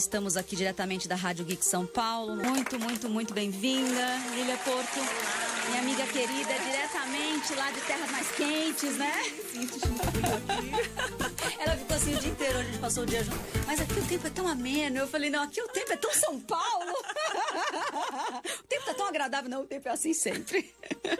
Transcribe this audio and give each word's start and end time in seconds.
estamos 0.00 0.36
aqui 0.36 0.56
diretamente 0.56 1.06
da 1.06 1.14
Rádio 1.14 1.44
Geek 1.44 1.62
São 1.62 1.86
Paulo. 1.86 2.34
Muito, 2.34 2.80
muito, 2.80 3.06
muito 3.08 3.34
bem-vinda, 3.34 4.16
Lília 4.34 4.56
Porto, 4.58 4.98
minha 5.68 5.82
amiga 5.82 6.06
querida, 6.06 6.54
diretamente 6.64 7.54
lá 7.54 7.70
de 7.70 7.80
terras 7.82 8.10
mais 8.10 8.30
quentes, 8.30 8.96
né? 8.96 9.12
Ela 11.60 11.76
ficou 11.76 11.96
assim 11.96 12.14
o 12.14 12.18
dia 12.18 12.30
inteiro, 12.30 12.58
a 12.58 12.62
gente 12.62 12.78
passou 12.78 13.02
o 13.02 13.06
dia 13.06 13.22
junto. 13.22 13.38
Mas 13.66 13.78
aqui 13.78 13.92
o 13.92 14.06
tempo 14.06 14.26
é 14.26 14.30
tão 14.30 14.48
ameno. 14.48 14.96
Eu 14.96 15.06
falei, 15.06 15.28
não, 15.28 15.42
aqui 15.42 15.60
o 15.60 15.68
tempo 15.68 15.92
é 15.92 15.96
tão 15.96 16.14
São 16.14 16.40
Paulo. 16.40 16.92
o 18.58 18.62
tempo 18.68 18.86
tá 18.86 18.94
tão 18.94 19.06
agradável. 19.06 19.50
Não, 19.50 19.60
o 19.62 19.66
tempo 19.66 19.86
é 19.86 19.92
assim 19.92 20.14
sempre. 20.14 20.74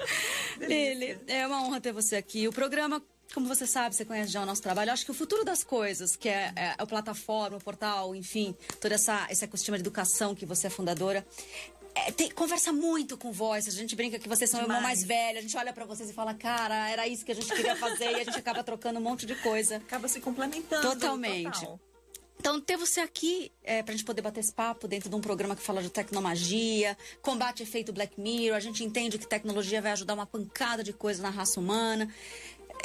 Lili, 0.58 1.20
é 1.26 1.46
uma 1.46 1.62
honra 1.62 1.82
ter 1.82 1.92
você 1.92 2.16
aqui. 2.16 2.48
O 2.48 2.52
programa 2.52 3.02
como 3.32 3.46
você 3.46 3.66
sabe, 3.66 3.94
você 3.94 4.04
conhece 4.04 4.32
já 4.32 4.42
o 4.42 4.46
nosso 4.46 4.62
trabalho, 4.62 4.90
eu 4.90 4.92
acho 4.92 5.04
que 5.04 5.10
o 5.10 5.14
futuro 5.14 5.44
das 5.44 5.62
coisas, 5.62 6.16
que 6.16 6.28
é, 6.28 6.52
é 6.56 6.74
a 6.76 6.86
plataforma, 6.86 7.56
o 7.56 7.60
portal, 7.60 8.14
enfim, 8.14 8.54
toda 8.80 8.94
essa, 8.94 9.26
esse 9.30 9.44
ecossistema 9.44 9.78
de 9.78 9.82
educação 9.82 10.34
que 10.34 10.44
você 10.44 10.66
é 10.66 10.70
fundadora, 10.70 11.24
é, 11.94 12.12
tem, 12.12 12.30
conversa 12.30 12.72
muito 12.72 13.16
com 13.16 13.32
voz. 13.32 13.66
A 13.66 13.70
gente 13.70 13.96
brinca 13.96 14.18
que 14.18 14.28
vocês 14.28 14.48
são 14.48 14.60
o 14.60 14.62
irmão 14.62 14.80
mais 14.80 15.02
velho. 15.02 15.38
A 15.38 15.42
gente 15.42 15.56
olha 15.56 15.72
para 15.72 15.84
vocês 15.84 16.08
e 16.08 16.12
fala, 16.12 16.34
cara, 16.34 16.88
era 16.88 17.06
isso 17.06 17.24
que 17.24 17.32
a 17.32 17.34
gente 17.34 17.52
queria 17.52 17.76
fazer. 17.76 18.10
e 18.12 18.14
a 18.14 18.24
gente 18.24 18.38
acaba 18.38 18.62
trocando 18.62 18.98
um 18.98 19.02
monte 19.02 19.26
de 19.26 19.34
coisa. 19.36 19.76
Acaba 19.76 20.06
se 20.08 20.20
complementando. 20.20 20.82
Totalmente. 20.82 21.60
Total. 21.60 21.80
Então, 22.38 22.58
ter 22.58 22.78
você 22.78 23.00
aqui 23.00 23.52
é, 23.62 23.82
para 23.82 23.92
a 23.92 23.96
gente 23.96 24.06
poder 24.06 24.22
bater 24.22 24.40
esse 24.40 24.52
papo 24.52 24.88
dentro 24.88 25.10
de 25.10 25.14
um 25.14 25.20
programa 25.20 25.54
que 25.54 25.62
fala 25.62 25.82
de 25.82 25.90
tecnomagia, 25.90 26.96
combate 27.20 27.62
efeito 27.62 27.92
Black 27.92 28.18
Mirror. 28.18 28.56
A 28.56 28.60
gente 28.60 28.82
entende 28.82 29.18
que 29.18 29.26
tecnologia 29.26 29.82
vai 29.82 29.92
ajudar 29.92 30.14
uma 30.14 30.24
pancada 30.24 30.82
de 30.82 30.92
coisa 30.92 31.22
na 31.22 31.28
raça 31.28 31.60
humana 31.60 32.08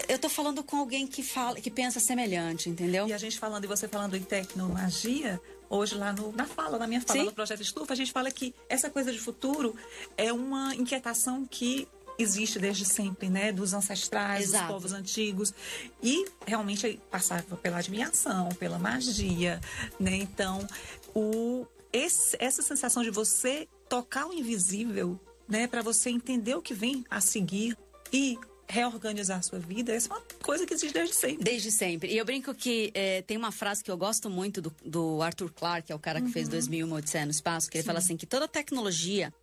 eu 0.08 0.20
tô 0.20 0.30
falando 0.30 0.64
com 0.64 0.78
alguém 0.78 1.08
que 1.08 1.24
fala, 1.24 1.60
que 1.60 1.72
pensa 1.72 2.00
semelhante, 2.00 2.70
entendeu? 2.70 3.08
E 3.08 3.14
a 3.14 3.18
gente 3.18 3.40
falando, 3.40 3.64
e 3.64 3.68
você 3.68 3.88
falando 3.88 4.16
em 4.16 4.22
tecnomagia, 4.22 5.42
hoje 5.70 5.96
lá 5.96 6.14
no, 6.14 6.32
na 6.32 6.46
fala, 6.46 6.78
na 6.78 6.88
minha 6.88 7.02
fala 7.02 7.20
Sim. 7.20 7.26
do 7.26 7.34
Projeto 7.34 7.62
Estufa, 7.62 7.94
a 7.94 7.96
gente 7.96 8.12
fala 8.12 8.30
que 8.32 8.54
essa 8.70 8.90
coisa 8.90 9.12
de 9.12 9.20
futuro 9.20 9.76
é 10.18 10.32
uma 10.32 10.76
inquietação 10.76 11.46
que 11.46 11.88
existe 12.18 12.60
desde 12.60 12.86
sempre, 12.86 13.30
né? 13.30 13.52
Dos 13.52 13.74
ancestrais, 13.74 14.46
Exato. 14.46 14.66
dos 14.66 14.74
povos 14.74 14.94
antigos. 14.94 15.54
E 16.02 16.26
realmente 16.46 17.00
passava 17.12 17.58
pela 17.58 17.78
adivinhação, 17.78 18.50
pela 18.50 18.80
magia, 18.80 19.60
né? 20.00 20.16
Então, 20.16 20.66
o, 21.14 21.66
esse, 21.92 22.38
essa 22.40 22.62
sensação 22.62 23.04
de 23.04 23.10
você 23.10 23.68
tocar 23.90 24.28
o 24.28 24.34
invisível, 24.34 25.20
né? 25.48 25.68
Para 25.68 25.82
você 25.82 26.10
entender 26.10 26.56
o 26.56 26.62
que 26.62 26.74
vem 26.74 27.06
a 27.10 27.20
seguir 27.20 27.78
e 28.12 28.38
reorganizar 28.68 29.40
a 29.40 29.42
sua 29.42 29.60
vida, 29.60 29.94
essa 29.94 30.10
é 30.10 30.12
uma 30.14 30.22
coisa 30.44 30.66
que 30.66 30.74
existe 30.74 30.94
desde 30.94 31.16
sempre. 31.16 31.44
Desde 31.44 31.72
sempre. 31.72 32.12
E 32.12 32.18
eu 32.18 32.26
brinco 32.26 32.54
que 32.54 32.92
é, 32.94 33.22
tem 33.22 33.38
uma 33.38 33.52
frase 33.52 33.84
que 33.84 33.92
eu 33.92 33.98
gosto 33.98 34.30
muito 34.30 34.62
do, 34.62 34.74
do 34.84 35.22
Arthur 35.22 35.52
Clarke, 35.52 35.88
que 35.88 35.94
é 35.94 35.96
o 35.96 36.00
cara 36.00 36.20
que 36.20 36.28
uhum. 36.28 36.34
fez 36.34 36.48
2001 36.48 36.92
Odisseia 36.92 37.26
no 37.26 37.32
Espaço, 37.32 37.70
que 37.70 37.78
ele 37.78 37.84
Sim. 37.84 37.88
fala 37.88 38.00
assim 38.00 38.18
que 38.18 38.26
toda 38.26 38.48
tecnologia, 38.48 39.34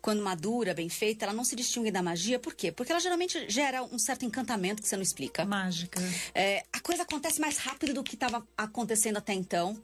quando 0.00 0.22
madura, 0.22 0.72
bem 0.72 0.88
feita, 0.88 1.24
ela 1.24 1.34
não 1.34 1.44
se 1.44 1.56
distingue 1.56 1.90
da 1.90 2.02
magia. 2.02 2.38
Por 2.38 2.54
quê? 2.54 2.70
Porque 2.70 2.92
ela 2.92 3.00
geralmente 3.00 3.48
gera 3.48 3.82
um 3.82 3.98
certo 3.98 4.24
encantamento 4.24 4.82
que 4.82 4.88
você 4.88 4.96
não 4.96 5.02
explica. 5.02 5.44
Mágica. 5.44 6.00
É, 6.34 6.64
a 6.72 6.80
coisa 6.80 7.02
acontece 7.02 7.40
mais 7.40 7.58
rápido 7.58 7.94
do 7.94 8.02
que 8.02 8.14
estava 8.14 8.46
acontecendo 8.56 9.16
até 9.16 9.32
então. 9.32 9.80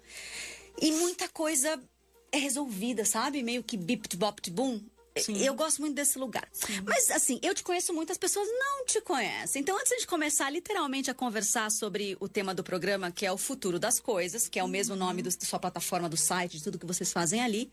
E 0.81 0.93
muita 0.93 1.29
coisa 1.29 1.81
é 2.31 2.39
resolvida, 2.39 3.05
sabe? 3.05 3.43
Meio 3.43 3.63
que 3.63 3.77
bip 3.77 4.17
bop 4.17 4.51
boom 4.51 4.81
Sim. 5.21 5.43
Eu 5.43 5.55
gosto 5.55 5.81
muito 5.81 5.95
desse 5.95 6.19
lugar. 6.19 6.49
Sim. 6.53 6.81
Mas, 6.85 7.11
assim, 7.11 7.39
eu 7.43 7.55
te 7.55 7.63
conheço, 7.63 7.93
muitas 7.93 8.19
pessoas 8.19 8.49
não 8.49 8.85
te 8.85 9.01
conhecem. 9.01 9.61
Então, 9.63 9.77
antes 9.79 10.01
de 10.01 10.07
começar 10.07 10.51
literalmente 10.51 11.11
a 11.11 11.15
conversar 11.15 11.71
sobre 11.71 12.17
o 12.21 12.29
tema 12.29 12.55
do 12.55 12.63
programa, 12.63 13.11
que 13.11 13.25
é 13.27 13.33
o 13.33 13.39
futuro 13.39 13.79
das 13.79 14.01
coisas, 14.01 14.49
que 14.49 14.59
é 14.59 14.65
o 14.65 14.69
mesmo 14.69 14.95
uhum. 14.95 15.01
nome 15.01 15.23
da 15.23 15.31
sua 15.31 15.59
plataforma, 15.59 16.09
do 16.09 16.17
site, 16.17 16.59
de 16.59 16.63
tudo 16.63 16.79
que 16.79 16.87
vocês 16.87 17.13
fazem 17.13 17.43
ali, 17.43 17.71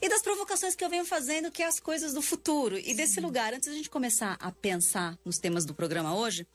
e 0.00 0.08
das 0.08 0.22
provocações 0.22 0.74
que 0.74 0.84
eu 0.84 0.88
venho 0.88 1.04
fazendo, 1.04 1.50
que 1.50 1.62
é 1.62 1.66
as 1.66 1.80
coisas 1.80 2.12
do 2.12 2.22
futuro. 2.22 2.78
E 2.78 2.84
Sim. 2.84 2.94
desse 2.94 3.20
lugar, 3.20 3.54
antes 3.54 3.68
de 3.68 3.74
a 3.74 3.76
gente 3.76 3.90
começar 3.90 4.36
a 4.40 4.50
pensar 4.50 5.18
nos 5.24 5.38
temas 5.38 5.64
do 5.64 5.74
programa 5.74 6.14
hoje, 6.14 6.46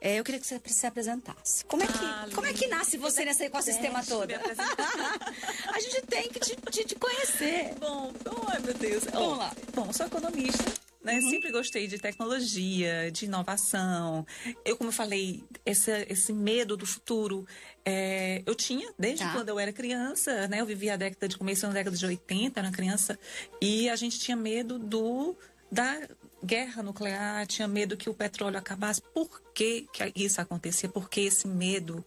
é, 0.00 0.18
eu 0.18 0.24
queria 0.24 0.40
que 0.40 0.46
você 0.46 0.60
se 0.66 0.86
apresentasse. 0.86 1.64
Como 1.64 1.82
é 1.82 1.86
que, 1.86 2.04
ah, 2.04 2.28
como 2.34 2.46
é 2.46 2.52
que 2.52 2.66
nasce 2.66 2.96
você 2.96 3.24
nesse 3.24 3.44
ecossistema 3.44 4.04
todo? 4.04 4.30
a 4.34 5.80
gente 5.80 6.02
tem 6.02 6.28
que 6.28 6.40
te, 6.40 6.56
te, 6.70 6.84
te 6.84 6.94
conhecer. 6.94 7.74
Bom, 7.78 8.12
ai 8.48 8.60
meu 8.60 8.74
Deus. 8.74 9.04
Vamos 9.04 9.28
oh, 9.28 9.34
lá. 9.36 9.52
Bom, 9.74 9.83
Bom, 9.84 9.92
sou 9.92 10.06
economista. 10.06 10.64
Né? 11.02 11.16
Uhum. 11.16 11.28
Sempre 11.28 11.52
gostei 11.52 11.86
de 11.86 11.98
tecnologia, 11.98 13.10
de 13.12 13.26
inovação. 13.26 14.26
Eu, 14.64 14.78
como 14.78 14.88
eu 14.88 14.94
falei, 14.94 15.44
esse, 15.66 15.90
esse 16.08 16.32
medo 16.32 16.74
do 16.74 16.86
futuro 16.86 17.46
é, 17.84 18.42
eu 18.46 18.54
tinha 18.54 18.90
desde 18.98 19.22
tá. 19.22 19.32
quando 19.32 19.50
eu 19.50 19.60
era 19.60 19.74
criança, 19.74 20.48
né? 20.48 20.62
Eu 20.62 20.66
vivia 20.66 20.94
a 20.94 20.96
década 20.96 21.28
de 21.28 21.36
começo 21.36 21.66
da 21.66 21.72
década 21.74 21.94
de 21.94 22.06
80, 22.06 22.58
era 22.58 22.70
criança, 22.70 23.18
e 23.60 23.90
a 23.90 23.96
gente 23.96 24.18
tinha 24.18 24.36
medo 24.36 24.78
do 24.78 25.36
da 25.70 26.08
guerra 26.42 26.82
nuclear, 26.82 27.46
tinha 27.46 27.68
medo 27.68 27.96
que 27.96 28.08
o 28.08 28.14
petróleo 28.14 28.56
acabasse. 28.56 29.02
Por 29.02 29.42
que, 29.52 29.86
que 29.92 30.12
isso 30.24 30.40
acontecia? 30.40 30.88
Por 30.88 31.10
que 31.10 31.22
esse 31.22 31.46
medo, 31.46 32.02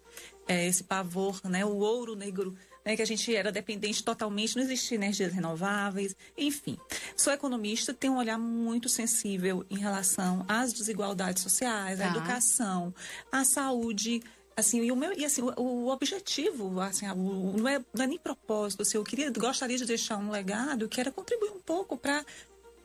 é, 0.47 0.65
esse 0.65 0.83
pavor, 0.83 1.39
né? 1.44 1.63
O 1.63 1.75
ouro 1.77 2.15
negro 2.15 2.55
né, 2.87 2.95
que 2.95 3.01
a 3.01 3.05
gente 3.05 3.35
era 3.35 3.51
dependente 3.51 4.01
totalmente, 4.01 4.55
não 4.55 4.63
existia 4.63 4.95
energias 4.95 5.33
renováveis, 5.33 6.15
enfim. 6.37 6.77
Sou 7.17 7.33
economista, 7.33 7.93
tenho 7.93 8.13
um 8.13 8.17
olhar 8.17 8.37
muito 8.37 8.87
sensível 8.87 9.65
em 9.69 9.77
relação 9.77 10.45
às 10.47 10.71
desigualdades 10.71 11.43
sociais, 11.43 11.99
tá. 11.99 12.05
à 12.05 12.07
educação, 12.07 12.95
à 13.29 13.43
saúde, 13.43 14.23
assim 14.55 14.81
e 14.81 14.89
o 14.89 14.95
meu 14.95 15.11
e 15.19 15.25
assim 15.25 15.41
o, 15.41 15.53
o 15.61 15.89
objetivo 15.89 16.79
assim 16.79 17.07
o, 17.09 17.55
não 17.57 17.67
é 17.67 17.77
não 17.93 18.05
é 18.05 18.07
nem 18.07 18.17
propósito 18.17 18.81
assim, 18.81 18.97
eu 18.97 19.03
queria 19.03 19.29
gostaria 19.29 19.77
de 19.77 19.85
deixar 19.85 20.17
um 20.17 20.31
legado 20.31 20.87
que 20.87 20.99
era 20.99 21.11
contribuir 21.11 21.51
um 21.51 21.59
pouco 21.59 21.95
para 21.95 22.25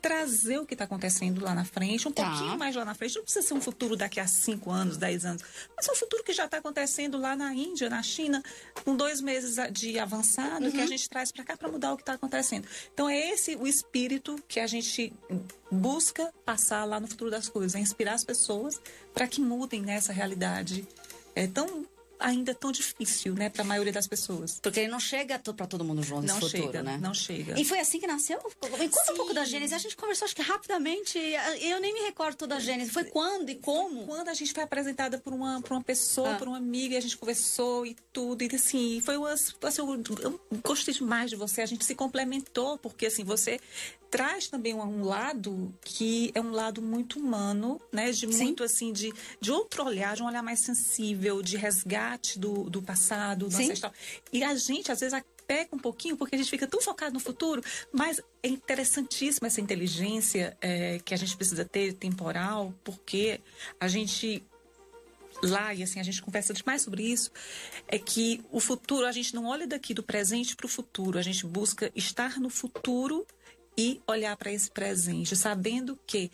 trazer 0.03 0.59
o 0.59 0.65
que 0.65 0.73
está 0.73 0.83
acontecendo 0.83 1.41
lá 1.41 1.55
na 1.55 1.63
frente, 1.63 2.09
um 2.09 2.11
tá. 2.11 2.29
pouquinho 2.29 2.57
mais 2.57 2.75
lá 2.75 2.83
na 2.83 2.93
frente. 2.93 3.15
Não 3.15 3.23
precisa 3.23 3.47
ser 3.47 3.53
um 3.53 3.61
futuro 3.61 3.95
daqui 3.95 4.19
a 4.19 4.27
5 4.27 4.69
anos, 4.69 4.97
10 4.97 5.25
anos, 5.25 5.43
mas 5.77 5.87
é 5.87 5.91
um 5.93 5.95
futuro 5.95 6.21
que 6.25 6.33
já 6.33 6.43
está 6.43 6.57
acontecendo 6.57 7.17
lá 7.17 7.37
na 7.37 7.53
Índia, 7.53 7.89
na 7.89 8.03
China, 8.03 8.43
com 8.83 8.97
dois 8.97 9.21
meses 9.21 9.55
de 9.71 9.97
avançado, 9.97 10.65
uhum. 10.65 10.71
que 10.71 10.77
a 10.77 10.81
uhum. 10.81 10.87
gente 10.87 11.09
traz 11.09 11.31
para 11.31 11.45
cá 11.45 11.55
para 11.55 11.71
mudar 11.71 11.93
o 11.93 11.95
que 11.95 12.01
está 12.01 12.13
acontecendo. 12.13 12.67
Então 12.93 13.09
é 13.09 13.17
esse 13.29 13.55
o 13.55 13.65
espírito 13.65 14.35
que 14.45 14.59
a 14.59 14.67
gente 14.67 15.13
busca 15.71 16.33
passar 16.43 16.83
lá 16.83 16.99
no 16.99 17.07
futuro 17.07 17.31
das 17.31 17.47
coisas, 17.47 17.73
é 17.73 17.79
inspirar 17.79 18.15
as 18.15 18.25
pessoas 18.25 18.81
para 19.13 19.25
que 19.25 19.39
mudem 19.39 19.81
nessa 19.81 20.11
realidade 20.11 20.85
é 21.35 21.47
tão 21.47 21.85
ainda 22.19 22.51
é 22.51 22.53
tão 22.53 22.71
difícil, 22.71 23.33
né, 23.33 23.49
para 23.49 23.63
a 23.63 23.65
maioria 23.65 23.91
das 23.91 24.07
pessoas. 24.07 24.59
Porque 24.61 24.79
ele 24.79 24.89
não 24.89 24.99
chega 24.99 25.39
para 25.39 25.67
todo 25.67 25.83
mundo 25.83 26.01
junto 26.01 26.25
não 26.25 26.39
futuro, 26.39 26.63
chega, 26.63 26.83
né? 26.83 26.97
Não 27.01 27.13
chega. 27.13 27.59
E 27.59 27.65
foi 27.65 27.79
assim 27.79 27.99
que 27.99 28.07
nasceu? 28.07 28.39
Me 28.79 28.89
conta 28.89 29.05
Sim. 29.05 29.13
um 29.13 29.15
pouco 29.15 29.33
da 29.33 29.45
Gênesis. 29.45 29.73
A 29.73 29.77
gente 29.77 29.95
conversou, 29.95 30.25
acho 30.25 30.35
que 30.35 30.41
rapidamente. 30.41 31.19
Eu 31.61 31.79
nem 31.79 31.93
me 31.93 32.01
recordo 32.01 32.35
toda 32.35 32.55
a 32.55 32.59
Gênesis. 32.59 32.93
Foi 32.93 33.03
quando 33.05 33.49
e 33.49 33.55
como? 33.55 34.05
Quando 34.05 34.29
a 34.29 34.33
gente 34.33 34.53
foi 34.53 34.63
apresentada 34.63 35.17
por 35.17 35.33
uma, 35.33 35.61
por 35.61 35.73
uma 35.73 35.83
pessoa, 35.83 36.35
ah. 36.35 36.37
por 36.37 36.47
uma 36.47 36.57
amiga, 36.57 36.95
e 36.95 36.97
a 36.97 37.01
gente 37.01 37.17
conversou 37.17 37.85
e 37.85 37.95
tudo. 38.11 38.41
E 38.43 38.55
assim, 38.55 39.01
foi 39.03 39.17
uma. 39.17 39.33
Assim, 39.33 39.81
eu, 39.81 40.03
eu 40.21 40.39
gostei 40.63 40.93
demais 40.93 41.29
de 41.29 41.35
você. 41.35 41.61
A 41.61 41.65
gente 41.65 41.83
se 41.83 41.95
complementou, 41.95 42.77
porque 42.77 43.07
assim, 43.07 43.23
você 43.23 43.59
traz 44.09 44.47
também 44.47 44.75
um, 44.75 44.81
um, 44.81 45.03
lado 45.03 45.73
que 45.81 46.31
é 46.35 46.39
um 46.39 46.51
lado 46.51 46.83
muito 46.83 47.19
humano, 47.19 47.81
né? 47.91 48.11
De 48.11 48.27
muito 48.27 48.59
Sim. 48.59 48.65
assim, 48.65 48.93
de, 48.93 49.11
de 49.39 49.51
outro 49.51 49.83
olhar, 49.83 50.15
de 50.15 50.21
um 50.21 50.27
olhar 50.27 50.43
mais 50.43 50.59
sensível, 50.59 51.41
de 51.41 51.57
resgate 51.57 52.02
do, 52.37 52.69
do 52.69 52.81
passado, 52.81 53.47
do 53.47 53.51
Sim. 53.51 53.63
ancestral. 53.63 53.93
E 54.31 54.43
a 54.43 54.55
gente, 54.55 54.91
às 54.91 54.99
vezes, 54.99 55.19
peca 55.47 55.75
um 55.75 55.79
pouquinho 55.79 56.17
porque 56.17 56.35
a 56.35 56.37
gente 56.37 56.49
fica 56.49 56.67
tão 56.67 56.81
focado 56.81 57.13
no 57.13 57.19
futuro, 57.19 57.61
mas 57.91 58.19
é 58.41 58.47
interessantíssima 58.47 59.47
essa 59.47 59.61
inteligência 59.61 60.57
é, 60.61 60.99
que 60.99 61.13
a 61.13 61.17
gente 61.17 61.35
precisa 61.35 61.65
ter 61.65 61.93
temporal, 61.93 62.73
porque 62.83 63.39
a 63.79 63.87
gente 63.87 64.43
lá, 65.41 65.73
e 65.73 65.83
assim, 65.83 65.99
a 65.99 66.03
gente 66.03 66.21
conversa 66.21 66.53
demais 66.53 66.81
sobre 66.81 67.03
isso, 67.03 67.29
é 67.87 67.99
que 67.99 68.41
o 68.51 68.59
futuro, 68.59 69.05
a 69.05 69.11
gente 69.11 69.35
não 69.35 69.45
olha 69.45 69.67
daqui 69.67 69.93
do 69.93 70.01
presente 70.01 70.55
para 70.55 70.65
o 70.65 70.69
futuro, 70.69 71.19
a 71.19 71.21
gente 71.21 71.45
busca 71.45 71.91
estar 71.95 72.39
no 72.39 72.49
futuro 72.49 73.27
e 73.77 73.99
olhar 74.07 74.37
para 74.37 74.51
esse 74.51 74.69
presente, 74.69 75.35
sabendo 75.35 75.99
que 76.07 76.31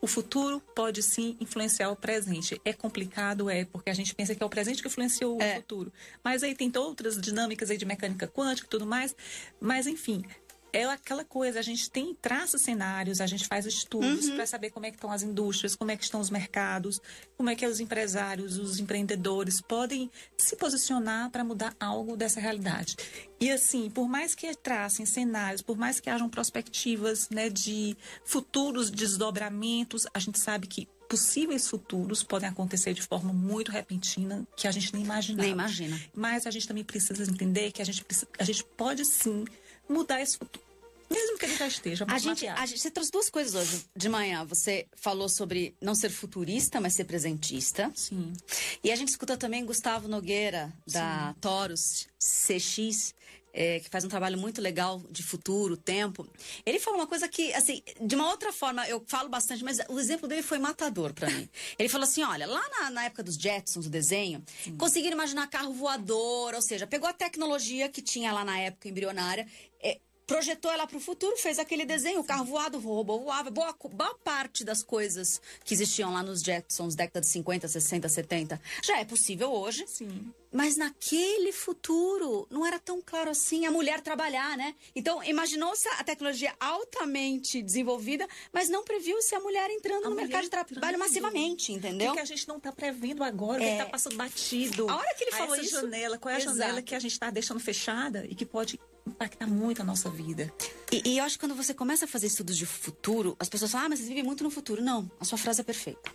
o 0.00 0.06
futuro 0.06 0.60
pode 0.74 1.02
sim 1.02 1.36
influenciar 1.40 1.90
o 1.90 1.96
presente. 1.96 2.60
É 2.64 2.72
complicado, 2.72 3.50
é, 3.50 3.64
porque 3.64 3.90
a 3.90 3.94
gente 3.94 4.14
pensa 4.14 4.34
que 4.34 4.42
é 4.42 4.46
o 4.46 4.48
presente 4.48 4.80
que 4.80 4.88
influenciou 4.88 5.38
o 5.38 5.42
é. 5.42 5.56
futuro. 5.56 5.92
Mas 6.24 6.42
aí 6.42 6.54
tem 6.54 6.72
outras 6.76 7.20
dinâmicas 7.20 7.70
aí 7.70 7.76
de 7.76 7.84
mecânica 7.84 8.26
quântica 8.26 8.66
e 8.66 8.70
tudo 8.70 8.86
mais. 8.86 9.14
Mas, 9.60 9.86
enfim, 9.86 10.24
é 10.72 10.84
aquela 10.84 11.24
coisa, 11.24 11.58
a 11.58 11.62
gente 11.62 11.90
tem 11.90 12.14
traça 12.14 12.58
cenários, 12.58 13.20
a 13.20 13.26
gente 13.26 13.46
faz 13.46 13.66
estudos 13.66 14.28
uhum. 14.28 14.36
para 14.36 14.46
saber 14.46 14.70
como 14.70 14.86
é 14.86 14.90
que 14.90 14.96
estão 14.96 15.10
as 15.10 15.22
indústrias, 15.22 15.74
como 15.74 15.90
é 15.90 15.96
que 15.96 16.04
estão 16.04 16.20
os 16.20 16.30
mercados, 16.30 17.00
como 17.36 17.50
é 17.50 17.54
que 17.54 17.66
os 17.66 17.80
empresários, 17.80 18.58
os 18.58 18.78
empreendedores 18.78 19.60
podem 19.60 20.10
se 20.36 20.56
posicionar 20.56 21.30
para 21.30 21.44
mudar 21.44 21.74
algo 21.80 22.16
dessa 22.16 22.40
realidade. 22.40 22.96
E 23.40 23.50
assim, 23.50 23.88
por 23.90 24.08
mais 24.08 24.34
que 24.34 24.54
tracem 24.54 25.06
cenários, 25.06 25.62
por 25.62 25.76
mais 25.76 25.98
que 25.98 26.10
hajam 26.10 26.28
perspectivas 26.28 27.28
né, 27.30 27.48
de 27.48 27.96
futuros 28.24 28.90
desdobramentos, 28.90 30.06
a 30.12 30.18
gente 30.18 30.38
sabe 30.38 30.66
que 30.66 30.88
possíveis 31.10 31.66
futuros 31.66 32.22
podem 32.22 32.48
acontecer 32.48 32.94
de 32.94 33.02
forma 33.02 33.32
muito 33.32 33.72
repentina 33.72 34.46
que 34.56 34.68
a 34.68 34.70
gente 34.70 34.94
nem 34.94 35.02
imagina. 35.02 35.42
Nem 35.42 35.50
imagina. 35.50 36.00
Mas 36.14 36.46
a 36.46 36.52
gente 36.52 36.68
também 36.68 36.84
precisa 36.84 37.28
entender 37.28 37.72
que 37.72 37.82
a 37.82 37.84
gente, 37.84 38.06
a 38.38 38.44
gente 38.44 38.62
pode 38.76 39.04
sim 39.04 39.44
mudar 39.90 40.20
esse 40.20 40.38
futuro. 40.38 40.70
Mesmo 41.10 41.36
que 41.38 41.44
ele 41.44 41.56
já 41.56 41.66
esteja 41.66 42.06
a 42.08 42.18
gente, 42.18 42.46
a 42.46 42.64
gente, 42.64 42.80
Você 42.80 42.88
trouxe 42.88 43.10
duas 43.10 43.28
coisas 43.28 43.54
hoje 43.54 43.84
de 43.96 44.08
manhã. 44.08 44.44
Você 44.44 44.86
falou 44.94 45.28
sobre 45.28 45.74
não 45.80 45.92
ser 45.92 46.08
futurista, 46.08 46.80
mas 46.80 46.94
ser 46.94 47.04
presentista. 47.04 47.90
Sim. 47.96 48.32
E 48.84 48.92
a 48.92 48.96
gente 48.96 49.08
escuta 49.08 49.36
também 49.36 49.64
Gustavo 49.64 50.06
Nogueira, 50.06 50.72
da 50.86 51.32
Sim. 51.34 51.40
Taurus 51.40 52.06
CX, 52.16 53.12
é, 53.52 53.80
que 53.80 53.88
faz 53.88 54.04
um 54.04 54.08
trabalho 54.08 54.38
muito 54.38 54.60
legal 54.60 55.02
de 55.10 55.22
futuro, 55.22 55.76
tempo. 55.76 56.28
Ele 56.64 56.78
falou 56.78 57.00
uma 57.00 57.06
coisa 57.06 57.28
que, 57.28 57.52
assim, 57.54 57.82
de 58.00 58.14
uma 58.14 58.28
outra 58.30 58.52
forma, 58.52 58.88
eu 58.88 59.02
falo 59.06 59.28
bastante, 59.28 59.64
mas 59.64 59.78
o 59.88 59.98
exemplo 59.98 60.28
dele 60.28 60.42
foi 60.42 60.58
matador 60.58 61.12
para 61.12 61.28
mim. 61.28 61.48
Ele 61.78 61.88
falou 61.88 62.04
assim: 62.04 62.22
olha, 62.22 62.46
lá 62.46 62.62
na, 62.68 62.90
na 62.90 63.04
época 63.04 63.22
dos 63.22 63.34
Jetsons, 63.34 63.86
o 63.86 63.90
desenho, 63.90 64.42
Sim. 64.62 64.76
conseguiram 64.76 65.14
imaginar 65.14 65.48
carro 65.48 65.72
voador, 65.72 66.54
ou 66.54 66.62
seja, 66.62 66.86
pegou 66.86 67.08
a 67.08 67.12
tecnologia 67.12 67.88
que 67.88 68.00
tinha 68.00 68.32
lá 68.32 68.44
na 68.44 68.58
época 68.58 68.88
embrionária. 68.88 69.46
Projetou 70.30 70.70
ela 70.70 70.86
para 70.86 70.96
o 70.96 71.00
futuro, 71.00 71.36
fez 71.38 71.58
aquele 71.58 71.84
desenho, 71.84 72.20
o 72.20 72.24
carro 72.24 72.44
voado, 72.44 72.78
o 72.78 72.80
robô 72.80 73.18
voava. 73.18 73.50
Boa, 73.50 73.74
boa 73.92 74.14
parte 74.14 74.62
das 74.62 74.80
coisas 74.80 75.42
que 75.64 75.74
existiam 75.74 76.12
lá 76.12 76.22
nos 76.22 76.40
Jetsons, 76.40 76.94
década 76.94 77.20
de 77.20 77.26
50, 77.26 77.66
60, 77.66 78.08
70, 78.08 78.62
já 78.80 79.00
é 79.00 79.04
possível 79.04 79.50
hoje. 79.50 79.84
Sim. 79.88 80.32
Mas 80.52 80.76
naquele 80.76 81.52
futuro 81.52 82.46
não 82.50 82.66
era 82.66 82.78
tão 82.78 83.00
claro 83.00 83.30
assim 83.30 83.66
a 83.66 83.70
mulher 83.70 84.00
trabalhar, 84.00 84.56
né? 84.56 84.74
Então, 84.94 85.22
imaginou-se 85.22 85.88
a 85.90 86.04
tecnologia 86.04 86.52
altamente 86.58 87.62
desenvolvida, 87.62 88.26
mas 88.52 88.68
não 88.68 88.82
previu-se 88.82 89.34
a 89.34 89.40
mulher 89.40 89.70
entrando 89.70 90.06
a 90.06 90.10
no 90.10 90.16
mercado 90.16 90.42
de 90.42 90.50
trabalho 90.50 90.98
massivamente, 90.98 91.72
entendeu? 91.72 92.10
O 92.10 92.14
que 92.14 92.20
a 92.20 92.24
gente 92.24 92.48
não 92.48 92.56
está 92.56 92.72
prevendo 92.72 93.22
agora, 93.22 93.62
é. 93.62 93.66
que 93.66 93.72
está 93.72 93.86
passando 93.86 94.16
batido. 94.16 94.90
A 94.90 94.96
hora 94.96 95.14
que 95.14 95.24
ele 95.24 95.32
falou 95.32 95.54
essa 95.54 95.64
isso, 95.64 95.80
janela, 95.80 96.18
qual 96.18 96.32
é 96.32 96.36
a 96.36 96.40
Exato. 96.40 96.58
janela 96.58 96.82
que 96.82 96.94
a 96.94 96.98
gente 96.98 97.12
está 97.12 97.30
deixando 97.30 97.60
fechada 97.60 98.26
e 98.28 98.34
que 98.34 98.44
pode 98.44 98.78
impacta 99.06 99.46
muito 99.46 99.82
a 99.82 99.84
nossa 99.84 100.08
vida. 100.10 100.52
E, 100.92 101.02
e, 101.10 101.18
eu 101.18 101.24
acho 101.24 101.36
que 101.36 101.46
quando 101.46 101.54
você 101.54 101.74
começa 101.74 102.04
a 102.04 102.08
fazer 102.08 102.26
estudos 102.26 102.56
de 102.56 102.66
futuro, 102.66 103.36
as 103.38 103.48
pessoas 103.48 103.72
falam, 103.72 103.86
ah, 103.86 103.88
mas 103.90 104.00
você 104.00 104.06
vive 104.06 104.22
muito 104.22 104.44
no 104.44 104.50
futuro. 104.50 104.82
Não, 104.82 105.10
a 105.18 105.24
sua 105.24 105.38
frase 105.38 105.60
é 105.60 105.64
perfeita. 105.64 106.10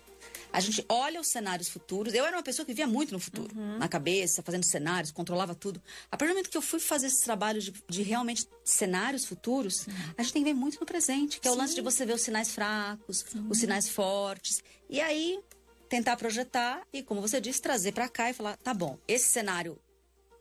A 0.56 0.60
gente 0.60 0.82
olha 0.88 1.20
os 1.20 1.26
cenários 1.28 1.68
futuros. 1.68 2.14
Eu 2.14 2.24
era 2.24 2.34
uma 2.34 2.42
pessoa 2.42 2.64
que 2.64 2.72
via 2.72 2.86
muito 2.86 3.12
no 3.12 3.20
futuro, 3.20 3.54
uhum. 3.54 3.76
na 3.76 3.88
cabeça, 3.88 4.42
fazendo 4.42 4.64
cenários, 4.64 5.12
controlava 5.12 5.54
tudo. 5.54 5.82
A 6.10 6.16
partir 6.16 6.30
do 6.30 6.34
momento 6.34 6.48
que 6.48 6.56
eu 6.56 6.62
fui 6.62 6.80
fazer 6.80 7.08
esse 7.08 7.22
trabalho 7.22 7.60
de, 7.60 7.74
de 7.86 8.02
realmente 8.02 8.48
cenários 8.64 9.26
futuros, 9.26 9.86
uhum. 9.86 9.92
a 10.16 10.22
gente 10.22 10.32
tem 10.32 10.42
que 10.42 10.48
ver 10.48 10.58
muito 10.58 10.80
no 10.80 10.86
presente, 10.86 11.38
que 11.40 11.46
é 11.46 11.50
o 11.50 11.54
lance 11.54 11.74
de 11.74 11.82
você 11.82 12.06
ver 12.06 12.14
os 12.14 12.22
sinais 12.22 12.52
fracos, 12.52 13.22
uhum. 13.34 13.48
os 13.50 13.58
sinais 13.58 13.90
fortes. 13.90 14.64
E 14.88 14.98
aí, 14.98 15.38
tentar 15.90 16.16
projetar 16.16 16.80
e, 16.90 17.02
como 17.02 17.20
você 17.20 17.38
disse, 17.38 17.60
trazer 17.60 17.92
para 17.92 18.08
cá 18.08 18.30
e 18.30 18.32
falar: 18.32 18.56
tá 18.56 18.72
bom, 18.72 18.98
esse 19.06 19.28
cenário 19.28 19.78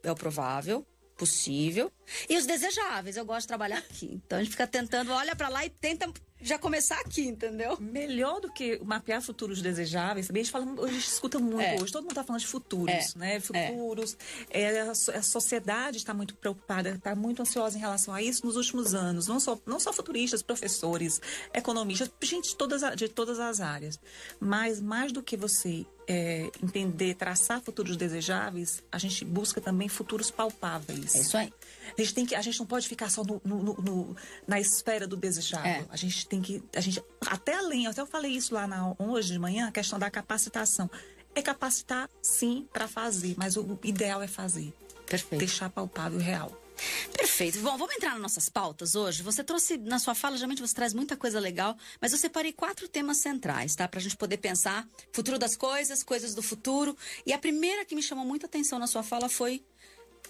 é 0.02 0.10
o 0.10 0.16
provável, 0.16 0.88
possível. 1.18 1.92
E 2.30 2.38
os 2.38 2.46
desejáveis, 2.46 3.18
eu 3.18 3.26
gosto 3.26 3.42
de 3.42 3.48
trabalhar 3.48 3.80
aqui. 3.80 4.22
Então 4.26 4.40
a 4.40 4.42
gente 4.42 4.52
fica 4.52 4.66
tentando, 4.66 5.12
olha 5.12 5.36
para 5.36 5.50
lá 5.50 5.66
e 5.66 5.70
tenta 5.70 6.10
já 6.45 6.59
começar 6.59 7.00
aqui, 7.00 7.24
entendeu? 7.24 7.75
Melhor 7.80 8.39
do 8.39 8.51
que 8.53 8.80
mapear 8.83 9.21
futuros 9.21 9.62
desejáveis, 9.62 10.30
a 10.30 10.33
gente, 10.33 10.51
fala, 10.51 10.65
a 10.83 10.88
gente 10.88 11.07
escuta 11.07 11.39
muito 11.39 11.62
é. 11.62 11.75
hoje, 11.81 11.92
todo 11.92 12.03
mundo 12.03 12.12
está 12.12 12.24
falando 12.24 12.42
de 12.42 12.47
futuros, 12.47 13.15
é. 13.15 13.18
né? 13.18 13.39
Futuros. 13.39 14.15
É. 14.50 14.62
é 14.62 14.81
a, 14.81 14.92
a, 14.92 15.21
sociedade 15.24 15.97
está 15.97 16.13
muito 16.13 16.36
preocupada, 16.36 16.89
está 16.89 17.15
muito 17.15 17.42
ansiosa 17.42 17.77
em 17.77 17.81
relação 17.81 18.13
a 18.13 18.21
isso 18.21 18.45
nos 18.45 18.56
últimos 18.56 18.94
anos. 18.94 19.27
Não 19.27 19.39
só, 19.39 19.59
não 19.65 19.80
só 19.80 19.92
futuristas, 19.92 20.44
professores, 20.44 21.19
economistas, 21.51 22.12
gente 22.21 22.50
de 22.50 22.56
todas, 22.56 22.95
de 22.95 23.09
todas 23.09 23.39
as 23.39 23.59
áreas. 23.59 24.00
Mas 24.39 24.80
mais 24.80 25.12
do 25.12 25.24
que 25.24 25.36
você 25.36 25.86
é, 26.07 26.50
entender, 26.62 27.16
traçar 27.16 27.62
futuros 27.62 27.98
desejáveis, 27.98 28.84
a 28.92 28.98
gente 28.98 29.25
busca 29.25 29.60
também 29.60 29.88
futuros 29.88 30.30
palpáveis. 30.30 31.16
É 31.16 31.19
isso 31.19 31.38
aí. 31.38 31.54
A 31.98 32.02
gente, 32.02 32.13
tem 32.13 32.25
que, 32.25 32.36
a 32.36 32.42
gente 32.42 32.60
não 32.60 32.66
pode 32.66 32.88
ficar 32.88 33.10
só 33.10 33.24
no, 33.24 33.42
no, 33.44 33.74
no 33.74 34.16
na 34.48 34.60
esfera 34.60 35.07
do 35.07 35.18
desejável. 35.18 35.72
É. 35.72 35.86
A 35.90 35.96
gente 35.96 36.28
tem 36.28 36.42
que. 36.42 36.63
A 36.75 36.81
gente, 36.81 37.02
até 37.25 37.56
além, 37.56 37.88
até 37.88 38.02
eu 38.02 38.07
falei 38.07 38.31
isso 38.31 38.54
lá 38.54 38.68
na, 38.68 38.94
hoje 38.98 39.34
de 39.34 39.40
manhã, 39.40 39.68
a 39.68 39.72
questão 39.72 39.98
da 39.98 40.10
capacitação. 40.10 40.90
É 41.34 41.42
capacitar, 41.42 42.10
sim, 42.22 42.66
para 42.72 42.88
fazer, 42.88 43.36
mas 43.38 43.57
o 43.57 43.78
ideal 43.84 44.22
é 44.22 44.28
fazer. 44.28 44.74
Perfeito. 45.06 45.40
Deixar 45.40 45.69
palpável 45.69 46.19
e 46.19 46.24
real. 46.24 46.65
Perfeito. 47.12 47.60
Bom, 47.60 47.77
vamos 47.77 47.95
entrar 47.95 48.12
nas 48.12 48.22
nossas 48.22 48.50
pautas 48.50 48.95
hoje. 48.95 49.24
Você 49.24 49.44
trouxe 49.44 49.77
na 49.77 50.00
sua 50.00 50.16
fala, 50.16 50.36
geralmente 50.36 50.62
você 50.62 50.74
traz 50.74 50.94
muita 50.94 51.16
coisa 51.16 51.39
legal, 51.39 51.77
mas 52.01 52.12
eu 52.12 52.18
separei 52.18 52.51
quatro 52.51 52.88
temas 52.88 53.18
centrais, 53.18 53.75
tá? 53.75 53.88
Pra 53.88 54.00
gente 54.00 54.18
poder 54.18 54.38
pensar 54.38 54.88
futuro 55.12 55.39
das 55.39 55.56
coisas, 55.56 56.04
coisas 56.04 56.36
do 56.36 56.42
futuro. 56.42 56.95
E 57.25 57.33
a 57.33 57.38
primeira 57.38 57.86
que 57.86 57.95
me 57.95 58.04
chamou 58.04 58.25
muita 58.25 58.45
atenção 58.45 58.80
na 58.80 58.88
sua 58.88 59.04
fala 59.04 59.30
foi 59.30 59.63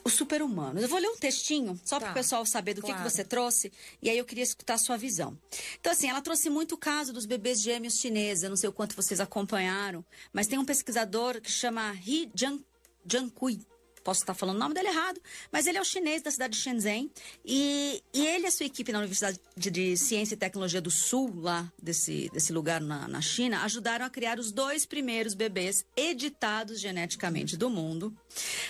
o 0.04 0.10
super-humano. 0.10 0.80
Eu 0.80 0.88
vou 0.88 1.00
ler 1.00 1.10
um 1.10 1.18
textinho, 1.18 1.80
só 1.84 1.96
tá. 2.00 2.06
para 2.06 2.12
o 2.12 2.14
pessoal 2.14 2.46
saber 2.46 2.74
do 2.74 2.82
claro. 2.82 2.98
que, 2.98 3.04
que 3.04 3.10
você 3.10 3.24
trouxe, 3.24 3.72
e 4.02 4.10
aí 4.10 4.18
eu 4.18 4.26
queria 4.26 4.44
escutar 4.44 4.76
a 4.76 4.78
sua 4.78 4.98
visão. 4.98 5.38
Então, 5.80 5.92
assim, 5.92 6.10
ela 6.10 6.22
trouxe 6.22 6.50
muito 6.50 6.76
o 6.76 6.78
caso 6.78 7.12
dos 7.12 7.26
bebês 7.26 7.62
gêmeos 7.62 8.00
chineses, 8.00 8.44
eu 8.44 8.50
não 8.50 8.58
sei 8.58 8.70
o 8.70 8.74
quanto 8.74 8.96
vocês 8.96 9.20
acompanharam, 9.20 10.06
mas 10.32 10.48
tem 10.48 10.60
um 10.60 10.66
pesquisador 10.66 11.42
que 11.42 11.52
chama 11.52 11.94
He 11.96 12.30
Jian, 12.36 12.60
Jiankui, 13.06 13.66
posso 14.06 14.22
estar 14.22 14.36
falando 14.36 14.58
o 14.58 14.60
nome 14.60 14.76
dele 14.76 14.90
errado, 14.90 15.20
mas 15.52 15.66
ele 15.66 15.80
é 15.80 15.82
o 15.82 15.84
chinês 15.84 16.22
da 16.22 16.30
cidade 16.30 16.56
de 16.56 16.62
Shenzhen. 16.62 17.12
E, 17.44 18.04
e 18.14 18.26
ele 18.26 18.46
e 18.46 18.48
a 18.48 18.52
sua 18.52 18.68
equipe 18.68 18.92
na 18.92 19.00
Universidade 19.00 19.40
de, 19.58 19.72
de, 19.72 19.98
Ciência 19.98 20.36
e 20.36 20.38
Tecnologia 20.38 20.80
do 20.80 20.92
Sul, 20.92 21.34
lá 21.42 21.70
desse, 21.82 22.30
desse 22.32 22.54
lugar 22.54 22.80
na, 22.80 23.08
na 23.08 23.20
China, 23.20 23.64
ajudaram 23.64 24.06
a 24.06 24.10
criar 24.10 24.38
os 24.38 24.52
dois 24.52 24.86
primeiros 24.86 25.34
bebês 25.34 25.84
editados 25.98 26.80
geneticamente 26.80 27.58
do 27.58 27.68
mundo. 27.68 28.16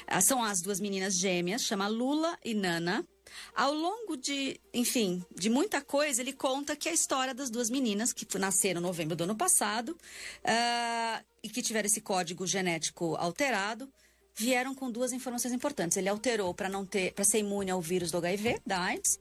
Ah, 0.08 0.22
são 0.22 0.42
as 0.42 0.62
duas 0.62 0.80
meninas 0.80 1.16
gêmeas, 1.16 1.64
chama 1.64 1.88
Lula 1.88 2.38
e 2.44 2.54
Nana. 2.54 3.06
Ao 3.54 3.74
longo 3.74 4.16
de, 4.16 4.58
enfim, 4.74 5.22
de 5.36 5.50
muita 5.50 5.82
coisa, 5.82 6.22
ele 6.22 6.32
conta 6.32 6.78
que 6.78 6.88
a 6.88 6.94
história 6.94 7.34
das 7.34 7.50
duas 7.50 7.70
meninas 7.70 8.14
que 8.14 8.26
nasceram 8.38 8.80
em 8.80 8.84
novembro 8.84 9.18
do 9.18 9.26
ano 9.26 9.36
passado 9.36 9.90
uh, 9.90 11.26
e 11.44 11.50
que 11.50 11.62
tiveram 11.62 11.88
esse 11.88 12.00
código 12.00 12.48
genético 12.48 13.18
alterado 13.18 13.92
vieram 14.36 14.76
com 14.76 14.92
duas 14.92 15.14
informações 15.14 15.54
importantes. 15.54 15.96
Ele 15.98 16.10
alterou 16.10 16.54
para 16.54 16.68
não 16.68 16.86
ter, 16.86 17.14
para 17.14 17.24
ser 17.24 17.40
imune 17.40 17.72
ao 17.72 17.82
vírus 17.82 18.12
do 18.12 18.18
HIV, 18.18 18.62
da 18.66 18.82
AIDS. 18.82 19.20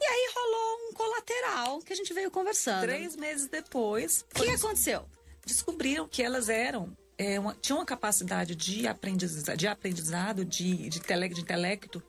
E 0.00 0.04
aí 0.04 0.32
rolou 0.34 0.88
um 0.88 0.92
colateral 0.92 1.78
que 1.80 1.92
a 1.92 1.96
gente 1.96 2.12
veio 2.14 2.30
conversando. 2.30 2.82
Três 2.82 3.16
meses 3.16 3.48
depois. 3.48 4.24
O 4.34 4.42
que, 4.42 4.50
aconteceu? 4.50 5.04
Descobriram 5.44 6.08
que 6.08 6.22
elas 6.22 6.48
eram 6.48 6.96
é, 7.18 7.38
uma, 7.38 7.54
tinham 7.60 7.78
uma 7.78 7.84
capacidade 7.84 8.54
de 8.54 8.86
aprendizado, 8.86 9.56
de, 9.56 9.66
aprendizado, 9.66 10.44
de, 10.44 10.88
de, 10.88 11.00
tele, 11.00 11.28
de 11.28 11.40
intelecto 11.40 12.02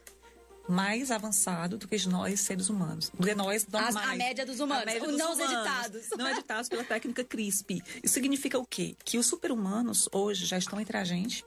mais 0.68 1.12
avançado 1.12 1.78
do 1.78 1.88
que 1.88 2.08
nós, 2.08 2.40
seres 2.40 2.70
humanos. 2.70 3.12
Que 3.22 3.36
nós, 3.36 3.68
normais. 3.68 3.96
A, 3.96 4.12
a 4.12 4.16
média 4.16 4.46
dos 4.46 4.60
humanos, 4.60 4.86
média 4.86 5.02
dos 5.02 5.18
não 5.18 5.34
humanos, 5.34 5.52
editados. 5.52 6.10
Não 6.18 6.30
editados 6.30 6.70
pela 6.70 6.84
técnica 6.84 7.24
CRISP. 7.24 7.84
Isso 8.02 8.14
significa 8.14 8.58
o 8.58 8.66
quê? 8.66 8.96
Que 9.04 9.18
os 9.18 9.26
super-humanos 9.26 10.08
hoje 10.12 10.46
já 10.46 10.58
estão 10.58 10.80
entre 10.80 10.98
a 10.98 11.04
gente 11.04 11.44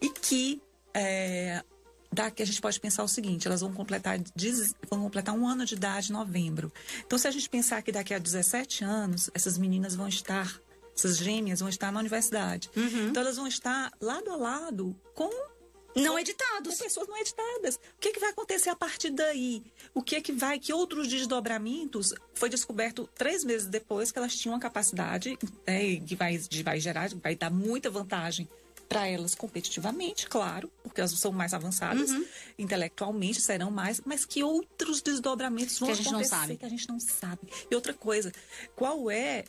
e 0.00 0.08
que 0.08 0.60
é, 0.94 1.62
daqui 2.12 2.42
a 2.42 2.46
gente 2.46 2.60
pode 2.60 2.78
pensar 2.78 3.02
o 3.02 3.08
seguinte: 3.08 3.46
elas 3.46 3.62
vão 3.62 3.72
completar, 3.72 4.18
vão 4.88 5.02
completar 5.02 5.34
um 5.34 5.48
ano 5.48 5.64
de 5.64 5.74
idade 5.74 6.10
em 6.10 6.12
novembro. 6.12 6.72
Então, 7.04 7.18
se 7.18 7.26
a 7.26 7.30
gente 7.30 7.48
pensar 7.48 7.82
que 7.82 7.90
daqui 7.90 8.12
a 8.12 8.18
17 8.18 8.84
anos, 8.84 9.30
essas 9.34 9.56
meninas 9.56 9.94
vão 9.94 10.08
estar, 10.08 10.60
essas 10.94 11.16
gêmeas 11.16 11.60
vão 11.60 11.68
estar 11.68 11.90
na 11.90 11.98
universidade. 11.98 12.70
Uhum. 12.76 13.08
Então, 13.08 13.22
elas 13.22 13.36
vão 13.36 13.46
estar 13.46 13.90
lado 14.00 14.30
a 14.30 14.36
lado 14.36 14.94
com. 15.14 15.30
Não 15.94 16.18
editados. 16.18 16.78
Com 16.78 16.84
pessoas 16.84 17.06
não 17.06 17.18
editadas. 17.18 17.74
O 17.74 18.00
que, 18.00 18.08
é 18.08 18.12
que 18.12 18.18
vai 18.18 18.30
acontecer 18.30 18.70
a 18.70 18.76
partir 18.76 19.10
daí? 19.10 19.62
O 19.92 20.02
que 20.02 20.16
é 20.16 20.22
que 20.22 20.32
vai. 20.32 20.58
Que 20.58 20.72
outros 20.72 21.06
desdobramentos 21.06 22.14
foi 22.32 22.48
descoberto 22.48 23.06
três 23.14 23.44
meses 23.44 23.66
depois 23.68 24.10
que 24.10 24.18
elas 24.18 24.34
tinham 24.34 24.56
a 24.56 24.58
capacidade, 24.58 25.38
é, 25.66 25.96
que 25.96 26.16
vai, 26.16 26.38
vai 26.64 26.80
gerar, 26.80 27.10
vai 27.22 27.36
dar 27.36 27.50
muita 27.50 27.90
vantagem 27.90 28.48
para 28.92 29.08
elas 29.08 29.34
competitivamente, 29.34 30.28
claro, 30.28 30.70
porque 30.82 31.00
elas 31.00 31.12
são 31.12 31.32
mais 31.32 31.54
avançadas 31.54 32.10
uhum. 32.10 32.26
intelectualmente, 32.58 33.40
serão 33.40 33.70
mais, 33.70 34.02
mas 34.04 34.26
que 34.26 34.44
outros 34.44 35.00
desdobramentos 35.00 35.78
vão 35.78 35.86
que 35.86 35.92
a 35.92 35.96
gente 35.96 36.08
acontecer 36.08 36.34
não 36.34 36.40
sabe. 36.40 36.56
que 36.58 36.66
a 36.66 36.68
gente 36.68 36.88
não 36.90 37.00
sabe. 37.00 37.40
E 37.70 37.74
outra 37.74 37.94
coisa, 37.94 38.30
qual 38.76 39.10
é 39.10 39.44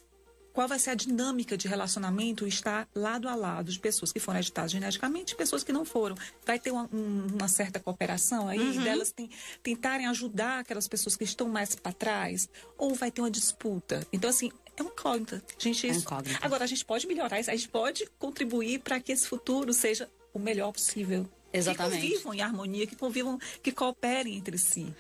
qual 0.54 0.68
vai 0.68 0.78
ser 0.78 0.92
a 0.92 0.96
dinâmica 0.96 1.58
de 1.58 1.68
relacionamento 1.68 2.48
estar 2.48 2.88
lado 2.94 3.28
a 3.28 3.34
lado 3.34 3.72
de 3.72 3.80
pessoas 3.80 4.14
que 4.14 4.20
foram 4.20 4.40
editadas 4.40 4.72
geneticamente 4.72 5.34
e 5.34 5.36
pessoas 5.36 5.64
que 5.64 5.74
não 5.74 5.84
foram. 5.84 6.16
Vai 6.46 6.60
ter 6.60 6.70
uma, 6.70 6.88
uma 6.94 7.48
certa 7.48 7.80
cooperação 7.80 8.48
aí, 8.48 8.60
uhum. 8.60 8.84
delas 8.84 9.12
tem, 9.12 9.32
tentarem 9.64 10.06
ajudar 10.06 10.60
aquelas 10.60 10.88
pessoas 10.88 11.16
que 11.16 11.24
estão 11.24 11.50
mais 11.50 11.76
para 11.76 11.92
trás, 11.92 12.48
ou 12.78 12.94
vai 12.94 13.10
ter 13.10 13.22
uma 13.22 13.32
disputa. 13.32 14.06
Então, 14.14 14.30
assim, 14.30 14.52
é 14.78 14.82
uma 14.82 14.92
incógnita. 14.92 15.44
Gente, 15.58 15.88
é 15.88 15.92
incógnita. 15.92 16.40
Agora, 16.42 16.64
a 16.64 16.68
gente 16.68 16.84
pode 16.86 17.08
melhorar 17.08 17.40
isso, 17.40 17.52
a 17.52 17.56
gente 17.56 17.70
pode 17.70 18.06
contribuir 18.18 18.80
para 18.80 19.00
que 19.00 19.12
esse 19.12 19.28
futuro 19.28 19.74
seja 19.74 20.10
o 20.34 20.40
melhor 20.40 20.72
possível. 20.72 21.30
Exatamente. 21.52 22.02
Que 22.02 22.08
convivam 22.08 22.34
em 22.34 22.42
harmonia, 22.42 22.88
que 22.88 22.96
convivam, 22.96 23.40
que 23.62 23.72
cooperem 23.72 24.36
entre 24.36 24.58
si. 24.58 24.94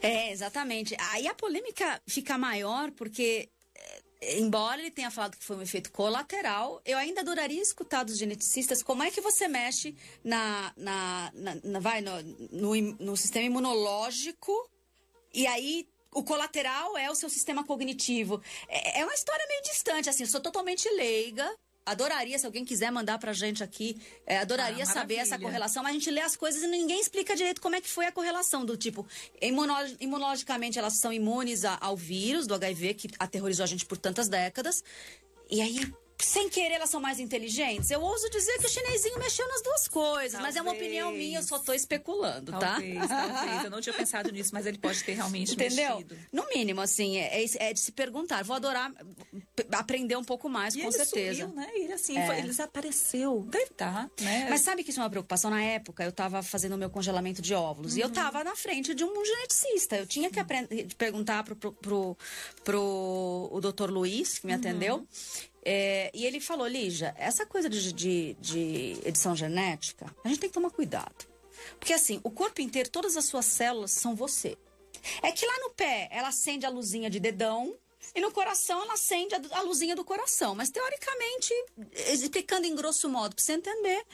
É, 0.00 0.32
exatamente. 0.32 0.96
Aí 1.12 1.28
a 1.28 1.34
polêmica 1.34 2.00
fica 2.06 2.38
maior 2.38 2.90
porque 2.92 3.50
embora 4.22 4.80
ele 4.80 4.90
tenha 4.90 5.10
falado 5.10 5.36
que 5.36 5.44
foi 5.44 5.56
um 5.56 5.62
efeito 5.62 5.90
colateral, 5.90 6.80
eu 6.84 6.98
ainda 6.98 7.22
adoraria 7.22 7.60
escutar 7.60 8.04
dos 8.04 8.18
geneticistas 8.18 8.82
como 8.82 9.02
é 9.02 9.10
que 9.10 9.20
você 9.20 9.48
mexe 9.48 9.96
na, 10.22 10.72
na, 10.76 11.32
na, 11.34 11.54
na 11.64 11.80
vai, 11.80 12.00
no, 12.00 12.22
no, 12.52 12.76
no 12.98 13.16
sistema 13.16 13.46
imunológico 13.46 14.52
e 15.32 15.46
aí 15.46 15.88
o 16.12 16.22
colateral 16.22 16.96
é 16.96 17.10
o 17.10 17.14
seu 17.14 17.28
sistema 17.28 17.64
cognitivo. 17.64 18.42
É, 18.68 19.00
é 19.00 19.04
uma 19.04 19.14
história 19.14 19.44
meio 19.48 19.62
distante, 19.62 20.08
assim, 20.08 20.24
eu 20.24 20.28
sou 20.28 20.40
totalmente 20.40 20.88
leiga. 20.90 21.50
Adoraria, 21.86 22.38
se 22.38 22.46
alguém 22.46 22.64
quiser 22.64 22.92
mandar 22.92 23.18
pra 23.18 23.32
gente 23.32 23.64
aqui, 23.64 24.00
é, 24.26 24.38
adoraria 24.38 24.84
ah, 24.84 24.86
saber 24.86 25.16
essa 25.16 25.38
correlação, 25.38 25.82
mas 25.82 25.90
a 25.90 25.94
gente 25.94 26.10
lê 26.10 26.20
as 26.20 26.36
coisas 26.36 26.62
e 26.62 26.66
ninguém 26.66 27.00
explica 27.00 27.34
direito 27.34 27.60
como 27.60 27.74
é 27.74 27.80
que 27.80 27.88
foi 27.88 28.06
a 28.06 28.12
correlação 28.12 28.64
do 28.64 28.76
tipo, 28.76 29.06
imunologicamente 29.98 30.78
elas 30.78 30.98
são 31.00 31.12
imunes 31.12 31.64
ao 31.64 31.96
vírus 31.96 32.46
do 32.46 32.54
HIV 32.54 32.94
que 32.94 33.10
aterrorizou 33.18 33.64
a 33.64 33.66
gente 33.66 33.86
por 33.86 33.96
tantas 33.96 34.28
décadas. 34.28 34.84
E 35.50 35.60
aí, 35.60 35.92
sem 36.24 36.48
querer, 36.48 36.74
elas 36.74 36.90
são 36.90 37.00
mais 37.00 37.18
inteligentes? 37.18 37.90
Eu 37.90 38.00
ouso 38.00 38.28
dizer 38.30 38.58
que 38.58 38.66
o 38.66 38.68
chinesinho 38.68 39.18
mexeu 39.18 39.46
nas 39.48 39.62
duas 39.62 39.88
coisas, 39.88 40.32
talvez. 40.32 40.54
mas 40.54 40.56
é 40.56 40.62
uma 40.62 40.72
opinião 40.72 41.12
minha, 41.12 41.38
eu 41.38 41.42
só 41.42 41.58
tô 41.58 41.72
especulando, 41.72 42.52
talvez, 42.52 43.06
tá? 43.06 43.28
Talvez, 43.28 43.64
eu 43.64 43.70
não 43.70 43.80
tinha 43.80 43.92
pensado 43.92 44.30
nisso, 44.32 44.50
mas 44.52 44.66
ele 44.66 44.78
pode 44.78 45.02
ter 45.04 45.14
realmente 45.14 45.52
Entendeu? 45.52 45.96
mexido. 45.96 46.18
No 46.32 46.46
mínimo, 46.48 46.80
assim, 46.80 47.16
é, 47.16 47.42
é, 47.42 47.46
é, 47.58 47.72
de 47.72 47.80
se 47.80 47.92
perguntar. 47.92 48.42
Vou 48.44 48.56
adorar 48.56 48.92
aprender 49.72 50.16
um 50.16 50.24
pouco 50.24 50.48
mais, 50.48 50.74
e 50.74 50.80
com 50.80 50.90
certeza. 50.90 51.42
Sumiu, 51.42 51.56
né? 51.56 51.68
Ele, 51.74 51.92
assim, 51.92 52.16
é. 52.16 52.26
foi, 52.26 52.38
ele 52.38 52.48
desapareceu. 52.48 53.46
Deve 53.48 53.64
estar, 53.64 54.08
tá, 54.08 54.24
né? 54.24 54.46
Mas 54.48 54.62
sabe 54.62 54.82
que 54.84 54.90
isso 54.90 55.00
é 55.00 55.02
uma 55.02 55.10
preocupação? 55.10 55.50
Na 55.50 55.62
época, 55.62 56.04
eu 56.04 56.12
tava 56.12 56.42
fazendo 56.42 56.74
o 56.74 56.78
meu 56.78 56.90
congelamento 56.90 57.42
de 57.42 57.54
óvulos 57.54 57.92
uhum. 57.92 57.98
e 57.98 58.02
eu 58.02 58.08
uhum. 58.08 58.14
tava 58.14 58.44
na 58.44 58.56
frente 58.56 58.94
de 58.94 59.04
um 59.04 59.24
geneticista. 59.24 59.96
Eu 59.96 60.06
tinha 60.06 60.30
que 60.30 60.38
aprender, 60.38 60.88
perguntar 60.96 61.44
pro, 61.44 61.56
pro, 61.56 61.72
pro, 61.72 62.16
pro 62.64 63.48
o 63.50 63.60
doutor 63.60 63.90
Luiz, 63.90 64.38
que 64.38 64.46
me 64.46 64.52
uhum. 64.52 64.58
atendeu, 64.58 65.08
é, 65.64 66.10
e 66.14 66.24
ele 66.24 66.40
falou, 66.40 66.66
Lígia, 66.66 67.14
essa 67.18 67.44
coisa 67.44 67.68
de, 67.68 67.92
de, 67.92 68.34
de, 68.40 68.98
edição 69.04 69.36
genética, 69.36 70.06
a 70.24 70.28
gente 70.28 70.40
tem 70.40 70.48
que 70.48 70.54
tomar 70.54 70.70
cuidado. 70.70 71.28
Porque 71.78 71.92
assim, 71.92 72.20
o 72.24 72.30
corpo 72.30 72.60
inteiro, 72.60 72.88
todas 72.88 73.16
as 73.16 73.26
suas 73.26 73.44
células 73.44 73.92
são 73.92 74.14
você. 74.14 74.56
É 75.22 75.32
que 75.32 75.46
lá 75.46 75.58
no 75.60 75.70
pé, 75.70 76.08
ela 76.10 76.28
acende 76.28 76.66
a 76.66 76.70
luzinha 76.70 77.10
de 77.10 77.20
dedão, 77.20 77.76
e 78.14 78.20
no 78.20 78.32
coração 78.32 78.82
ela 78.82 78.94
acende 78.94 79.34
a, 79.52 79.60
luzinha 79.62 79.94
do 79.94 80.04
coração. 80.04 80.54
Mas 80.54 80.70
teoricamente, 80.70 81.52
explicando 82.12 82.66
em 82.66 82.74
grosso 82.74 83.08
modo, 83.08 83.34
para 83.34 83.44
você 83.44 83.52
entender, 83.52 84.04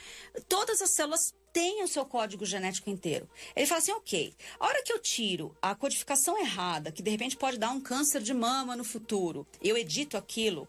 todas 0.48 0.82
as 0.82 0.90
células 0.90 1.34
têm 1.52 1.82
o 1.82 1.88
seu 1.88 2.04
código 2.04 2.44
genético 2.44 2.90
inteiro. 2.90 3.28
Ele 3.54 3.66
fala 3.66 3.78
assim, 3.78 3.92
ok, 3.92 4.34
a 4.60 4.66
hora 4.66 4.82
que 4.82 4.92
eu 4.92 4.98
tiro 4.98 5.56
a 5.62 5.74
codificação 5.74 6.38
errada, 6.38 6.92
que 6.92 7.02
de 7.02 7.10
repente 7.10 7.36
pode 7.36 7.56
dar 7.56 7.70
um 7.70 7.80
câncer 7.80 8.20
de 8.20 8.34
mama 8.34 8.76
no 8.76 8.84
futuro, 8.84 9.46
eu 9.62 9.76
edito 9.76 10.18
aquilo, 10.18 10.68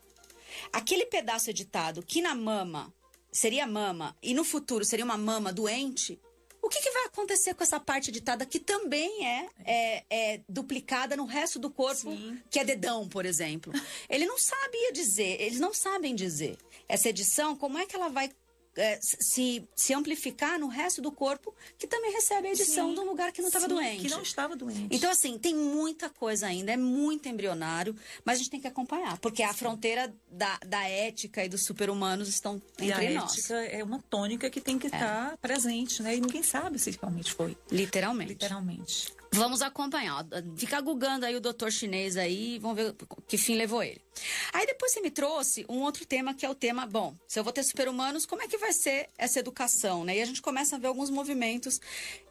Aquele 0.72 1.06
pedaço 1.06 1.50
editado 1.50 2.04
que 2.04 2.22
na 2.22 2.36
mama 2.36 2.94
seria 3.32 3.68
mama 3.68 4.16
e 4.22 4.34
no 4.34 4.44
futuro 4.44 4.84
seria 4.84 5.06
uma 5.06 5.18
mama 5.18 5.54
doente, 5.54 6.20
o 6.62 6.70
que, 6.70 6.82
que, 6.82 6.92
vai 6.92 7.06
acontecer 7.06 7.54
com 7.54 7.64
essa 7.64 7.80
parte 7.80 8.10
editada 8.10 8.46
que 8.46 8.60
também 8.60 9.26
é, 9.26 9.50
é, 9.64 10.04
é 10.10 10.42
duplicada 10.50 11.16
no 11.16 11.26
resto 11.26 11.60
do 11.60 11.70
corpo, 11.70 12.12
Sim. 12.12 12.42
que 12.50 12.60
é 12.60 12.66
dedão, 12.66 13.08
por 13.08 13.26
exemplo? 13.26 13.72
Ele 14.10 14.26
não 14.26 14.38
sabia 14.38 14.92
dizer, 14.92 15.40
eles 15.40 15.60
não 15.60 15.74
sabem 15.74 16.14
dizer. 16.14 16.58
Essa 16.90 17.10
edição, 17.10 17.56
como 17.56 17.78
é 17.78 17.86
que 17.86 17.96
ela 17.96 18.10
vai 18.10 18.32
se, 19.02 19.68
se 19.76 19.94
amplificar 19.94 20.60
no 20.60 20.68
resto 20.68 21.02
do 21.02 21.12
corpo 21.12 21.54
que 21.78 21.88
também 21.88 22.12
recebe 22.12 22.48
a 22.48 22.52
edição 22.52 22.90
sim, 22.90 22.94
de 22.94 23.00
um 23.00 23.06
lugar 23.06 23.32
que 23.32 23.42
não 23.42 23.48
estava 23.48 23.68
doente. 23.68 24.04
Que 24.04 24.10
não 24.10 24.22
estava 24.22 24.56
doente. 24.56 24.88
Então, 24.92 25.10
assim, 25.10 25.38
tem 25.38 25.56
muita 25.56 26.10
coisa 26.10 26.48
ainda, 26.48 26.72
é 26.72 26.78
muito 26.78 27.28
embrionário, 27.28 27.96
mas 28.24 28.36
a 28.36 28.38
gente 28.40 28.52
tem 28.52 28.62
que 28.62 28.68
acompanhar, 28.68 29.18
porque 29.18 29.44
a 29.44 29.54
fronteira 29.54 30.14
da, 30.32 30.60
da 30.66 30.88
ética 30.88 31.44
e 31.44 31.50
dos 31.50 31.64
super-humanos 31.66 32.28
estão 32.28 32.62
entre 32.80 33.06
e 33.06 33.18
a 33.18 33.22
nós. 33.22 33.34
ética 33.34 33.56
é 33.56 33.84
uma 33.84 34.00
tônica 34.10 34.50
que 34.50 34.62
tem 34.62 34.78
que 34.78 34.88
estar 34.88 34.98
é. 34.98 35.30
tá 35.32 35.38
presente, 35.42 36.02
né? 36.04 36.16
E 36.16 36.22
ninguém 36.22 36.44
sabe 36.44 36.78
se 36.80 36.92
realmente 36.92 37.34
foi. 37.34 37.58
Literalmente. 37.72 38.30
Literalmente. 38.30 39.17
Vamos 39.32 39.62
acompanhar. 39.62 40.26
Fica 40.56 40.80
gugando 40.82 41.26
aí 41.26 41.36
o 41.36 41.42
doutor 41.42 41.72
chinês 41.72 42.18
aí, 42.18 42.60
vamos 42.60 42.78
ver 42.78 42.96
que 43.28 43.38
fim 43.38 43.56
levou 43.56 43.84
ele. 43.84 44.02
Aí 44.54 44.66
depois 44.66 44.92
você 44.92 45.02
me 45.02 45.12
trouxe 45.12 45.66
um 45.70 45.82
outro 45.82 46.06
tema 46.06 46.34
que 46.34 46.46
é 46.46 46.50
o 46.50 46.56
tema, 46.56 46.86
bom, 46.86 47.16
se 47.28 47.40
eu 47.40 47.44
vou 47.44 47.54
ter 47.54 47.64
super-humanos, 47.64 48.26
como 48.26 48.42
é 48.42 48.48
que 48.48 48.58
vai 48.58 48.74
ser 48.74 49.10
essa 49.18 49.40
educação, 49.40 50.04
né? 50.04 50.18
E 50.18 50.22
a 50.22 50.26
gente 50.26 50.42
começa 50.42 50.76
a 50.76 50.80
ver 50.80 50.88
alguns 50.88 51.10
movimentos 51.10 51.80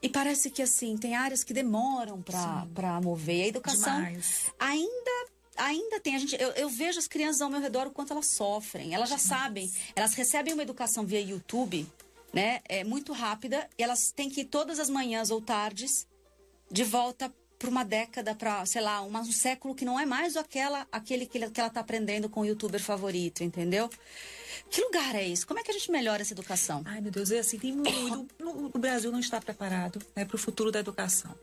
e 0.02 0.08
parece 0.08 0.50
que 0.50 0.62
assim, 0.62 0.96
tem 0.96 1.14
áreas 1.14 1.44
que 1.44 1.52
demoram 1.52 2.20
para 2.22 3.00
mover. 3.00 3.44
A 3.44 3.48
educação 3.48 3.96
Demais. 3.96 4.52
ainda 4.58 5.26
ainda 5.56 5.98
tem 6.00 6.14
a 6.14 6.18
gente 6.18 6.36
eu, 6.40 6.50
eu, 6.50 6.68
vejo 6.68 6.98
as 6.98 7.08
crianças 7.08 7.40
ao 7.40 7.48
meu 7.48 7.60
redor 7.60 7.86
o 7.86 7.90
quanto 7.90 8.12
elas 8.12 8.26
sofrem 8.26 8.94
elas 8.94 9.08
já 9.08 9.16
sabem 9.16 9.72
elas 9.94 10.12
recebem 10.12 10.52
uma 10.52 10.62
educação 10.62 11.06
via 11.06 11.18
YouTube 11.18 11.86
né 12.30 12.60
é 12.68 12.84
muito 12.84 13.14
rápida 13.14 13.66
e 13.78 13.82
elas 13.82 14.10
têm 14.10 14.28
que 14.28 14.42
ir 14.42 14.44
todas 14.44 14.78
as 14.78 14.90
manhãs 14.90 15.30
ou 15.30 15.40
tardes 15.40 16.06
de 16.70 16.84
volta 16.84 17.32
para 17.58 17.70
uma 17.70 17.84
década, 17.84 18.34
para, 18.34 18.64
sei 18.66 18.82
lá, 18.82 19.00
uma, 19.00 19.20
um 19.20 19.32
século 19.32 19.74
que 19.74 19.84
não 19.84 19.98
é 19.98 20.04
mais 20.04 20.36
aquela, 20.36 20.86
aquele 20.92 21.26
que, 21.26 21.38
que 21.50 21.60
ela 21.60 21.68
está 21.68 21.80
aprendendo 21.80 22.28
com 22.28 22.40
o 22.40 22.44
youtuber 22.44 22.82
favorito, 22.82 23.42
entendeu? 23.42 23.88
Que 24.70 24.80
lugar 24.82 25.14
é 25.14 25.28
esse? 25.28 25.46
Como 25.46 25.58
é 25.60 25.62
que 25.62 25.70
a 25.70 25.74
gente 25.74 25.90
melhora 25.90 26.22
essa 26.22 26.32
educação? 26.32 26.82
Ai, 26.84 27.00
meu 27.00 27.10
Deus, 27.10 27.30
é 27.30 27.38
assim, 27.38 27.58
tem 27.58 27.72
muito. 27.72 28.28
o 28.40 28.78
Brasil 28.78 29.10
não 29.10 29.20
está 29.20 29.40
preparado 29.40 30.00
né, 30.14 30.24
para 30.24 30.36
o 30.36 30.38
futuro 30.38 30.70
da 30.70 30.80
educação. 30.80 31.34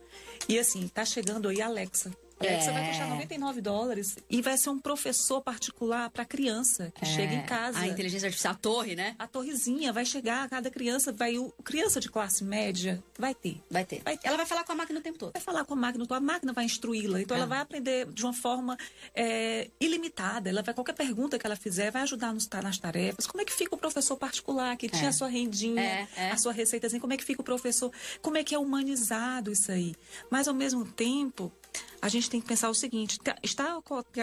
E 0.47 0.59
assim, 0.59 0.85
está 0.85 1.05
chegando 1.05 1.47
aí 1.47 1.61
a 1.61 1.67
Alexa. 1.67 2.11
É. 2.45 2.59
Você 2.59 2.71
vai 2.71 2.87
custar 2.89 3.09
99 3.09 3.61
dólares 3.61 4.17
e 4.29 4.41
vai 4.41 4.57
ser 4.57 4.69
um 4.69 4.79
professor 4.79 5.41
particular 5.41 6.09
para 6.09 6.25
criança 6.25 6.91
que 6.95 7.05
é. 7.05 7.07
chega 7.07 7.33
em 7.33 7.43
casa. 7.43 7.79
A 7.79 7.87
inteligência 7.87 8.27
artificial, 8.27 8.53
a 8.53 8.57
torre, 8.57 8.95
né? 8.95 9.15
A 9.17 9.27
torrezinha 9.27 9.91
vai 9.93 10.05
chegar, 10.05 10.47
cada 10.49 10.69
criança 10.69 11.11
vai. 11.11 11.37
O, 11.37 11.51
criança 11.63 11.99
de 11.99 12.09
classe 12.09 12.43
média 12.43 13.03
vai 13.17 13.33
ter. 13.33 13.61
Vai 13.69 13.85
ter. 13.85 14.01
Vai 14.03 14.17
ter. 14.17 14.27
Ela 14.27 14.37
vai 14.37 14.45
falar 14.45 14.63
com 14.63 14.71
a 14.71 14.75
máquina 14.75 14.99
o 14.99 15.01
tempo 15.01 15.17
todo. 15.17 15.33
Vai 15.33 15.41
falar 15.41 15.65
com 15.65 15.73
a 15.73 15.77
máquina, 15.77 16.05
a 16.09 16.19
máquina 16.19 16.53
vai 16.53 16.65
instruí-la. 16.65 17.21
Então 17.21 17.35
ela 17.35 17.45
ah. 17.45 17.49
vai 17.49 17.59
aprender 17.59 18.07
de 18.07 18.23
uma 18.23 18.33
forma 18.33 18.77
é, 19.15 19.69
ilimitada. 19.79 20.49
Ela 20.49 20.61
vai, 20.61 20.73
qualquer 20.73 20.93
pergunta 20.93 21.37
que 21.39 21.45
ela 21.45 21.55
fizer, 21.55 21.91
vai 21.91 22.01
ajudar 22.03 22.33
nos, 22.33 22.47
nas 22.49 22.77
tarefas. 22.77 23.25
Como 23.25 23.41
é 23.41 23.45
que 23.45 23.53
fica 23.53 23.75
o 23.75 23.77
professor 23.77 24.17
particular, 24.17 24.75
que 24.77 24.89
tinha 24.89 25.09
a 25.09 25.13
sua 25.13 25.27
rendinha, 25.27 25.81
é, 25.81 26.07
é. 26.15 26.31
a 26.31 26.37
sua 26.37 26.51
receitazinha? 26.51 26.99
Como 26.99 27.13
é 27.13 27.17
que 27.17 27.23
fica 27.23 27.41
o 27.41 27.43
professor? 27.43 27.91
Como 28.21 28.37
é 28.37 28.43
que 28.43 28.53
é 28.53 28.59
humanizado 28.59 29.51
isso 29.51 29.71
aí? 29.71 29.95
Mas 30.29 30.47
ao 30.47 30.53
mesmo 30.53 30.85
tempo 30.85 31.51
a 32.01 32.09
gente 32.09 32.29
tem 32.29 32.41
que 32.41 32.47
pensar 32.47 32.69
o 32.69 32.73
seguinte: 32.73 33.19
tá, 33.19 33.35
está 33.41 33.79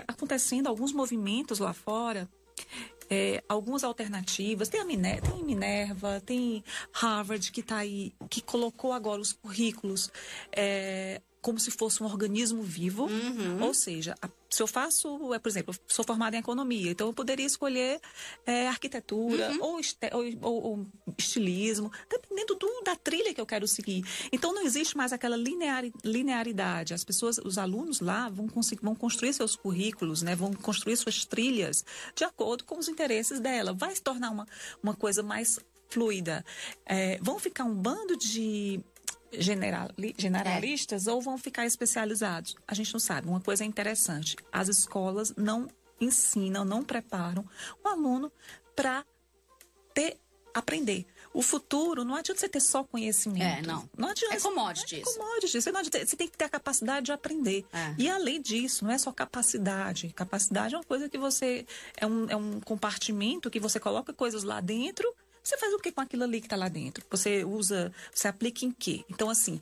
acontecendo 0.07 0.67
alguns 0.67 0.93
movimentos 0.93 1.59
lá 1.59 1.73
fora. 1.73 2.29
É, 3.13 3.43
algumas 3.49 3.83
alternativas. 3.83 4.69
Tem 4.69 4.81
a 4.81 4.85
Minerva, 4.85 5.33
tem 5.33 5.45
Minerva, 5.45 6.21
tem 6.21 6.63
Harvard 6.93 7.51
que 7.51 7.61
está 7.61 7.79
aí, 7.79 8.13
que 8.29 8.41
colocou 8.41 8.93
agora 8.93 9.21
os 9.21 9.33
currículos 9.33 10.13
é, 10.53 11.21
como 11.41 11.59
se 11.59 11.71
fosse 11.71 12.03
um 12.03 12.07
organismo 12.07 12.63
vivo. 12.63 13.07
Uhum. 13.07 13.63
Ou 13.63 13.73
seja, 13.73 14.15
se 14.49 14.63
eu 14.63 14.67
faço, 14.67 15.33
é, 15.33 15.39
por 15.39 15.49
exemplo, 15.49 15.75
sou 15.87 16.05
formada 16.05 16.37
em 16.37 16.41
economia, 16.41 16.91
então 16.91 17.07
eu 17.07 17.13
poderia 17.13 17.47
escolher 17.47 18.01
é, 18.45 18.69
arquitetura 18.69 19.51
uhum. 19.53 19.61
ou, 19.63 19.81
ou, 20.43 20.63
ou, 20.63 20.87
estilismo, 21.17 21.91
dependendo 22.09 22.55
do, 22.57 22.83
da 22.85 22.97
trilha 22.97 23.33
que 23.33 23.41
eu 23.41 23.47
quero 23.47 23.67
seguir. 23.67 24.05
Então 24.33 24.53
não 24.53 24.63
existe 24.63 24.97
mais 24.97 25.13
aquela 25.13 25.37
linear, 25.37 25.85
linearidade. 26.05 26.93
As 26.93 27.05
pessoas, 27.05 27.39
os 27.39 27.59
alunos 27.59 28.01
lá 28.01 28.29
vão, 28.29 28.49
conseguir, 28.49 28.83
vão 28.83 28.95
construir 28.95 29.33
seus 29.33 29.57
currículos, 29.57 30.23
né, 30.23 30.35
vão 30.35 30.53
construir 30.53 30.97
suas 30.97 31.25
trilhas 31.25 31.85
de 32.15 32.25
acordo 32.25 32.65
com 32.65 32.79
os 32.79 32.89
interesses 32.89 33.41
dela. 33.41 33.73
Vai 33.73 33.95
se 33.95 34.03
tornar 34.03 34.31
uma, 34.31 34.47
uma 34.83 34.95
coisa 34.95 35.23
mais 35.23 35.59
fluida. 35.91 36.45
É, 36.87 37.19
vão 37.21 37.39
ficar 37.39 37.65
um 37.65 37.75
bando 37.75 38.17
de 38.17 38.81
generali 39.33 40.15
generalistas 40.19 41.07
é. 41.07 41.13
ou 41.13 41.21
vão 41.21 41.39
ficar 41.39 41.67
especializados? 41.67 42.57
A 42.67 42.75
gente 42.75 42.93
não 42.93 43.01
sabe. 43.01 43.29
Uma 43.29 43.41
coisa 43.41 43.65
interessante: 43.65 44.37
as 44.53 44.69
escolas 44.69 45.35
não 45.37 45.69
ensinam, 46.01 46.65
não 46.65 46.83
preparam 46.83 47.45
o 47.85 47.89
aluno 47.89 48.33
para 48.75 49.05
ter 49.93 50.17
aprender. 50.55 51.07
O 51.33 51.43
futuro, 51.43 52.05
não 52.05 52.17
adianta 52.17 52.41
você 52.41 52.49
ter 52.49 52.61
só 52.61 52.83
conhecimento. 52.83 53.43
É, 53.43 53.63
não. 53.63 53.89
Não 53.97 54.09
adianta. 54.09 54.35
É 54.35 54.41
commodity. 54.41 54.97
É 54.97 55.03
commodity. 55.03 55.63
Você, 55.63 55.71
não 55.71 55.81
adianta, 55.81 56.05
você 56.05 56.17
tem 56.17 56.29
que 56.29 56.37
ter 56.37 56.45
a 56.45 56.49
capacidade 56.49 57.07
de 57.07 57.13
aprender. 57.13 57.65
É. 57.73 57.95
E 57.97 58.11
além 58.11 58.43
disso, 58.43 58.85
não 58.85 58.93
é 58.93 58.99
só 58.99 59.13
capacidade. 59.13 60.09
Capacidade 60.09 60.75
é 60.75 60.79
uma 60.79 60.85
coisa 60.85 61.09
que 61.09 61.19
você. 61.19 61.65
É 61.97 62.07
um, 62.07 62.29
é 62.29 62.37
um 62.37 62.61
compartimento 62.61 63.51
que 63.51 63.61
você 63.61 63.79
coloca 63.79 64.13
coisas 64.13 64.43
lá 64.43 64.61
dentro 64.61 65.15
você 65.43 65.57
faz 65.57 65.73
o 65.73 65.79
que 65.79 65.93
com 65.93 66.01
aquilo 66.01 66.25
ali 66.25 66.41
que 66.41 66.47
está 66.47 66.57
lá 66.57 66.69
dentro? 66.69 67.05
Você 67.11 67.45
usa, 67.45 67.93
você 68.13 68.29
aplica 68.29 68.65
em 68.65 68.71
quê? 68.71 69.05
Então, 69.09 69.31
assim, 69.31 69.61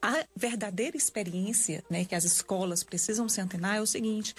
a 0.00 0.24
verdadeira 0.34 0.96
experiência 0.96 1.84
né, 1.90 2.04
que 2.04 2.14
as 2.14 2.24
escolas 2.24 2.82
precisam 2.82 3.28
se 3.28 3.40
antenar 3.40 3.76
é 3.76 3.80
o 3.80 3.86
seguinte: 3.86 4.34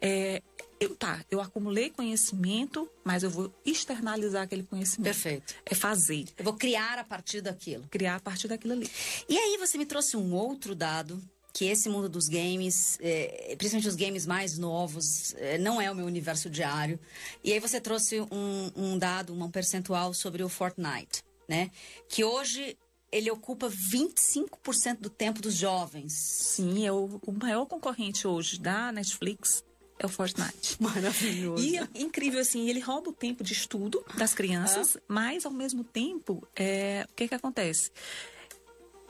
é, 0.00 0.42
eu, 0.80 0.94
tá, 0.94 1.24
eu 1.30 1.40
acumulei 1.40 1.90
conhecimento, 1.90 2.88
mas 3.04 3.22
eu 3.22 3.30
vou 3.30 3.52
externalizar 3.64 4.42
aquele 4.42 4.62
conhecimento. 4.62 5.04
Perfeito. 5.04 5.54
É 5.64 5.74
fazer. 5.74 6.26
Eu 6.36 6.44
vou 6.44 6.54
criar 6.54 6.98
a 6.98 7.04
partir 7.04 7.40
daquilo. 7.40 7.84
Criar 7.90 8.16
a 8.16 8.20
partir 8.20 8.48
daquilo 8.48 8.74
ali. 8.74 8.90
E 9.28 9.38
aí 9.38 9.56
você 9.58 9.78
me 9.78 9.86
trouxe 9.86 10.16
um 10.16 10.34
outro 10.34 10.74
dado 10.74 11.20
que 11.58 11.64
esse 11.64 11.88
mundo 11.88 12.08
dos 12.08 12.28
games, 12.28 12.96
é, 13.00 13.56
principalmente 13.58 13.88
os 13.88 13.96
games 13.96 14.24
mais 14.24 14.56
novos, 14.56 15.34
é, 15.38 15.58
não 15.58 15.80
é 15.80 15.90
o 15.90 15.94
meu 15.94 16.06
universo 16.06 16.48
diário. 16.48 17.00
E 17.42 17.52
aí 17.52 17.58
você 17.58 17.80
trouxe 17.80 18.20
um, 18.30 18.70
um 18.76 18.96
dado, 18.96 19.34
um 19.34 19.50
percentual 19.50 20.14
sobre 20.14 20.44
o 20.44 20.48
Fortnite, 20.48 21.24
né? 21.48 21.72
Que 22.08 22.22
hoje 22.22 22.78
ele 23.10 23.28
ocupa 23.28 23.68
25% 23.68 25.00
do 25.00 25.10
tempo 25.10 25.42
dos 25.42 25.54
jovens. 25.54 26.12
Sim, 26.12 26.86
é 26.86 26.92
o, 26.92 27.20
o, 27.26 27.32
maior 27.32 27.66
concorrente 27.66 28.24
hoje 28.24 28.60
da 28.60 28.92
Netflix. 28.92 29.64
É 29.98 30.06
o 30.06 30.08
Fortnite. 30.08 30.76
Maravilhoso. 30.78 31.64
E 31.64 31.76
é 31.76 31.88
incrível, 31.96 32.40
assim, 32.40 32.70
ele 32.70 32.78
rouba 32.78 33.10
o 33.10 33.12
tempo 33.12 33.42
de 33.42 33.52
estudo 33.52 34.04
das 34.16 34.32
crianças, 34.32 34.96
ah. 34.96 35.00
mas 35.08 35.44
ao 35.44 35.50
mesmo 35.50 35.82
tempo, 35.82 36.46
é, 36.54 37.04
o 37.10 37.14
que 37.14 37.26
que 37.26 37.34
acontece? 37.34 37.90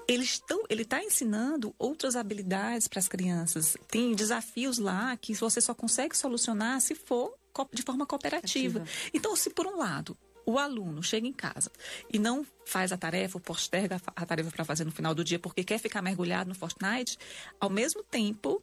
Eles 0.09 0.31
estão, 0.31 0.65
ele 0.71 0.83
está 0.83 1.05
ensinando 1.05 1.75
outras 1.79 2.17
habilidades 2.17 2.89
para 2.89 2.99
as 2.99 3.07
crianças. 3.07 3.77
Tem 3.89 4.15
desafios 4.15 4.79
lá 4.79 5.15
que 5.19 5.35
você 5.35 5.61
só 5.61 5.75
consegue 5.75 6.17
solucionar 6.17 6.81
se 6.81 6.95
for 6.95 7.35
de 7.73 7.83
forma 7.83 8.07
cooperativa. 8.07 8.85
Então, 9.13 9.37
se 9.37 9.51
por 9.51 9.67
um 9.67 9.77
lado 9.77 10.17
o 10.47 10.59
aluno 10.59 11.03
chega 11.03 11.27
em 11.27 11.33
casa 11.33 11.71
e 12.11 12.19
não 12.19 12.47
faz 12.65 12.91
a 12.91 12.97
tarefa, 12.97 13.37
ou 13.37 13.41
posterga 13.41 14.01
a 14.17 14.25
tarefa 14.25 14.51
para 14.51 14.65
fazer 14.65 14.85
no 14.85 14.91
final 14.91 15.15
do 15.15 15.23
dia 15.23 15.39
porque 15.39 15.63
quer 15.63 15.79
ficar 15.79 16.01
mergulhado 16.01 16.49
no 16.49 16.55
Fortnite, 16.55 17.19
ao 17.61 17.69
mesmo 17.69 18.03
tempo 18.03 18.63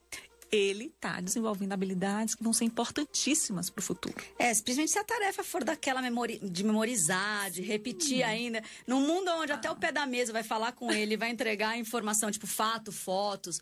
ele 0.52 0.86
está 0.86 1.20
desenvolvendo 1.20 1.74
habilidades 1.74 2.36
que 2.36 2.44
vão 2.44 2.54
ser 2.54 2.66
importantíssimas 2.66 3.70
para 3.70 3.80
o 3.80 3.84
futuro. 3.84 4.16
É, 4.38 4.50
principalmente 4.50 4.92
se 4.92 5.00
a 5.00 5.04
tarefa 5.04 5.44
for 5.44 5.64
daquela 5.64 6.02
memori 6.02 6.40
de 6.40 6.64
memorizar, 6.64 7.50
de 7.52 7.62
repetir 7.62 8.24
ainda. 8.24 8.64
Num 8.88 9.02
mundo 9.02 9.30
onde 9.32 9.52
ah. 9.52 9.56
até 9.56 9.70
o 9.70 9.75
pé 9.75 9.92
da 9.92 10.06
mesa 10.06 10.32
vai 10.32 10.44
falar 10.44 10.72
com 10.72 10.92
ele, 10.92 11.18
vai 11.18 11.30
entregar 11.30 11.78
informação, 11.78 12.32
tipo 12.32 12.48
fato, 12.48 12.92
fotos. 12.92 13.62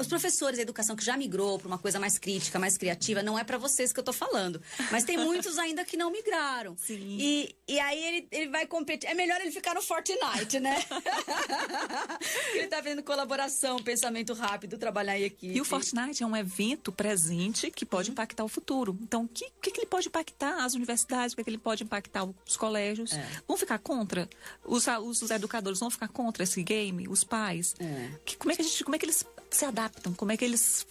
Os 0.00 0.06
professores 0.06 0.56
da 0.56 0.62
educação 0.62 0.96
que 0.96 1.04
já 1.04 1.16
migrou 1.16 1.58
para 1.58 1.68
uma 1.68 1.78
coisa 1.78 1.98
mais 1.98 2.18
crítica, 2.18 2.58
mais 2.58 2.76
criativa, 2.76 3.22
não 3.22 3.38
é 3.38 3.44
para 3.44 3.58
vocês 3.58 3.92
que 3.92 3.98
eu 3.98 4.02
estou 4.02 4.14
falando. 4.14 4.60
Mas 4.90 5.04
tem 5.04 5.16
muitos 5.16 5.58
ainda 5.58 5.84
que 5.84 5.96
não 5.96 6.10
migraram. 6.10 6.76
Sim. 6.76 7.16
E, 7.20 7.56
e 7.68 7.78
aí 7.78 8.04
ele, 8.04 8.28
ele 8.30 8.48
vai 8.48 8.66
competir. 8.66 9.08
É 9.08 9.14
melhor 9.14 9.40
ele 9.40 9.50
ficar 9.50 9.74
no 9.74 9.82
Fortnite, 9.82 10.60
né? 10.60 10.84
ele 12.54 12.64
está 12.64 12.80
vendo 12.80 13.02
colaboração, 13.02 13.78
pensamento 13.78 14.32
rápido, 14.32 14.78
trabalhar 14.78 15.18
em 15.18 15.24
equipe. 15.24 15.56
E 15.56 15.60
o 15.60 15.64
Fortnite 15.64 16.22
é 16.22 16.26
um 16.26 16.29
evento 16.36 16.92
presente 16.92 17.70
que 17.70 17.84
pode 17.84 18.08
uhum. 18.08 18.12
impactar 18.12 18.44
o 18.44 18.48
futuro. 18.48 18.98
Então, 19.02 19.24
o 19.24 19.28
que, 19.28 19.50
que, 19.60 19.70
que, 19.70 19.80
ele 19.80 19.86
pode 19.86 20.08
impactar 20.08 20.64
as 20.64 20.74
universidades? 20.74 21.32
O 21.32 21.36
que, 21.36 21.44
que 21.44 21.50
ele 21.50 21.58
pode 21.58 21.84
impactar 21.84 22.28
os 22.46 22.56
colégios? 22.56 23.12
É. 23.12 23.26
Vão 23.46 23.56
ficar 23.56 23.78
contra? 23.78 24.28
Os, 24.64 24.86
os, 24.86 25.22
os, 25.22 25.30
educadores 25.30 25.78
vão 25.78 25.90
ficar 25.90 26.08
contra 26.08 26.42
esse 26.42 26.62
game? 26.62 27.08
Os 27.08 27.24
pais? 27.24 27.74
É. 27.78 28.10
Que, 28.24 28.36
como, 28.36 28.52
é 28.52 28.56
que 28.56 28.62
a 28.62 28.64
gente, 28.64 28.84
como 28.84 28.96
é 28.96 28.98
que 28.98 29.06
eles 29.06 29.24
se 29.50 29.64
adaptam? 29.64 30.12
Como 30.14 30.32
é 30.32 30.36
que 30.36 30.44
eles 30.44 30.86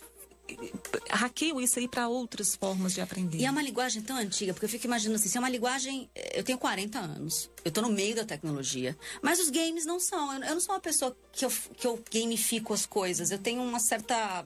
hackeiam 1.10 1.60
isso 1.60 1.80
aí 1.80 1.88
para 1.88 2.08
outras 2.08 2.56
formas 2.56 2.94
de 2.94 3.02
aprender. 3.02 3.38
E 3.38 3.46
é 3.46 3.52
uma 3.52 3.62
linguagem 3.62 4.02
tão 4.02 4.18
antiga, 4.18 4.54
porque 4.54 4.66
eu 4.66 4.70
fico 4.70 4.86
imaginando 4.86 5.20
assim, 5.20 5.30
se 5.30 5.38
é 5.38 5.40
uma 5.40 5.50
linguagem. 5.50 6.10
Eu 6.34 6.44
tenho 6.44 6.58
40 6.58 6.98
anos, 7.00 7.50
eu 7.64 7.72
tô 7.72 7.82
no 7.82 7.90
meio 7.90 8.16
da 8.16 8.26
tecnologia. 8.26 8.98
Mas 9.22 9.40
os 9.40 9.50
games 9.50 9.86
não 9.86 10.00
são. 10.00 10.34
Eu, 10.34 10.54
não 10.54 10.60
sou 10.60 10.74
uma 10.74 10.82
pessoa 10.82 11.16
que 11.32 11.46
eu, 11.46 11.52
que 11.76 11.86
eu 11.86 12.02
gamifico 12.12 12.74
as 12.74 12.86
coisas. 12.86 13.32
Eu 13.32 13.40
tenho 13.40 13.62
uma 13.62 13.80
certa 13.80 14.46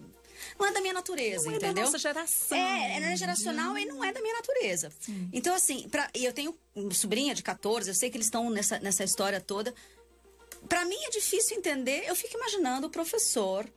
não 0.60 0.68
é 0.68 0.72
da 0.72 0.82
minha 0.82 0.94
natureza, 0.94 1.46
não 1.46 1.56
entendeu? 1.56 1.70
É 1.70 1.74
da 1.74 1.82
nossa 1.82 1.98
geração. 1.98 2.58
É, 2.58 3.14
é 3.14 3.16
geracional 3.16 3.78
e 3.78 3.86
não 3.86 4.04
é 4.04 4.12
da 4.12 4.22
minha 4.22 4.36
natureza. 4.36 4.92
Sim. 5.00 5.30
Então, 5.32 5.54
assim, 5.54 5.88
pra, 5.90 6.10
eu 6.14 6.34
tenho 6.34 6.56
sobrinha 6.92 7.34
de 7.34 7.44
14, 7.44 7.90
eu 7.90 7.96
sei 7.96 8.10
que 8.10 8.18
eles 8.18 8.28
estão 8.28 8.50
nessa, 8.50 8.80
nessa 8.80 9.04
história 9.04 9.40
toda. 9.40 9.74
Para 10.68 10.86
mim 10.86 10.98
é 11.04 11.10
difícil 11.10 11.58
entender, 11.58 12.06
eu 12.08 12.16
fico 12.16 12.38
imaginando 12.38 12.88
o 12.88 12.90
professor 12.90 13.70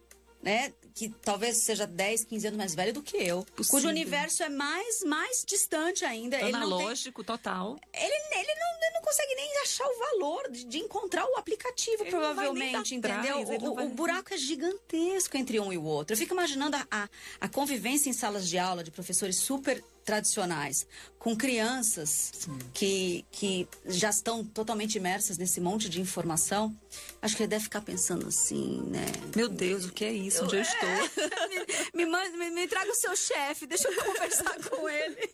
né, 0.46 0.72
que 0.94 1.08
talvez 1.08 1.56
seja 1.56 1.88
10, 1.88 2.24
15 2.24 2.46
anos 2.46 2.56
mais 2.56 2.72
velho 2.72 2.92
do 2.92 3.02
que 3.02 3.16
eu, 3.16 3.44
Possível. 3.56 3.80
cujo 3.80 3.88
universo 3.88 4.44
é 4.44 4.48
mais 4.48 5.02
mais 5.02 5.44
distante 5.44 6.04
ainda. 6.04 6.38
Analógico, 6.38 7.24
tem, 7.24 7.34
total. 7.34 7.76
Ele, 7.92 8.04
ele, 8.04 8.54
não, 8.54 8.76
ele 8.80 8.94
não 8.94 9.02
consegue 9.02 9.34
nem 9.34 9.58
achar 9.58 9.84
o 9.88 9.98
valor 9.98 10.48
de, 10.52 10.64
de 10.64 10.78
encontrar 10.78 11.26
o 11.26 11.34
aplicativo, 11.36 12.04
ele 12.04 12.10
provavelmente, 12.10 12.94
entendeu? 12.94 13.44
Trás, 13.44 13.62
o, 13.62 13.66
o, 13.66 13.86
o, 13.86 13.88
buraco 13.88 14.32
é 14.32 14.36
gigantesco 14.36 15.36
entre 15.36 15.58
um 15.58 15.72
e 15.72 15.76
o 15.76 15.82
outro. 15.82 16.14
Eu 16.14 16.16
fico 16.16 16.32
imaginando 16.32 16.76
a, 16.76 16.86
a, 16.88 17.08
a 17.40 17.48
convivência 17.48 18.08
em 18.08 18.12
salas 18.12 18.48
de 18.48 18.56
aula 18.56 18.84
de 18.84 18.92
professores 18.92 19.36
super 19.36 19.82
tradicionais, 20.06 20.86
com 21.18 21.36
crianças 21.36 22.48
que, 22.72 23.26
que 23.32 23.68
já 23.84 24.08
estão 24.08 24.44
totalmente 24.44 24.94
imersas 24.94 25.36
nesse 25.36 25.60
monte 25.60 25.88
de 25.88 26.00
informação, 26.00 26.74
acho 27.20 27.36
que 27.36 27.42
ele 27.42 27.48
deve 27.48 27.64
ficar 27.64 27.80
pensando 27.80 28.28
assim, 28.28 28.80
né? 28.84 29.04
Meu 29.34 29.48
Deus, 29.48 29.84
o 29.84 29.92
que 29.92 30.04
é 30.04 30.12
isso? 30.12 30.44
Onde 30.44 30.54
eu, 30.54 30.60
eu 30.60 30.62
estou? 30.62 31.26
me, 31.92 32.06
me, 32.06 32.28
me, 32.36 32.50
me 32.50 32.68
traga 32.68 32.88
o 32.88 32.94
seu 32.94 33.16
chefe, 33.16 33.66
deixa 33.66 33.88
eu 33.88 33.96
conversar 34.04 34.56
com 34.70 34.88
ele. 34.88 35.28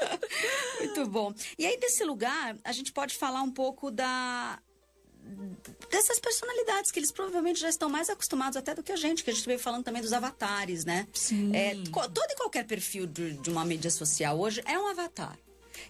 Muito 0.80 1.06
bom. 1.06 1.34
E 1.58 1.66
aí, 1.66 1.78
desse 1.78 2.02
lugar, 2.02 2.56
a 2.64 2.72
gente 2.72 2.90
pode 2.90 3.14
falar 3.14 3.42
um 3.42 3.50
pouco 3.50 3.90
da, 3.90 4.58
dessas 5.90 6.18
personalidades 6.18 6.90
que 6.90 6.98
eles 6.98 7.10
provavelmente 7.10 7.60
já 7.60 7.68
estão 7.68 7.88
mais 7.88 8.08
acostumados 8.08 8.56
até 8.56 8.74
do 8.74 8.82
que 8.82 8.92
a 8.92 8.96
gente, 8.96 9.24
que 9.24 9.30
a 9.30 9.32
gente 9.32 9.46
veio 9.46 9.58
falando 9.58 9.84
também 9.84 10.02
dos 10.02 10.12
avatares, 10.12 10.84
né? 10.84 11.06
Sim. 11.12 11.54
É, 11.54 11.74
todo 11.92 12.30
e 12.30 12.36
qualquer 12.36 12.64
perfil 12.64 13.06
de, 13.06 13.32
de 13.32 13.50
uma 13.50 13.64
mídia 13.64 13.90
social 13.90 14.38
hoje 14.38 14.62
é 14.64 14.78
um 14.78 14.86
avatar. 14.86 15.38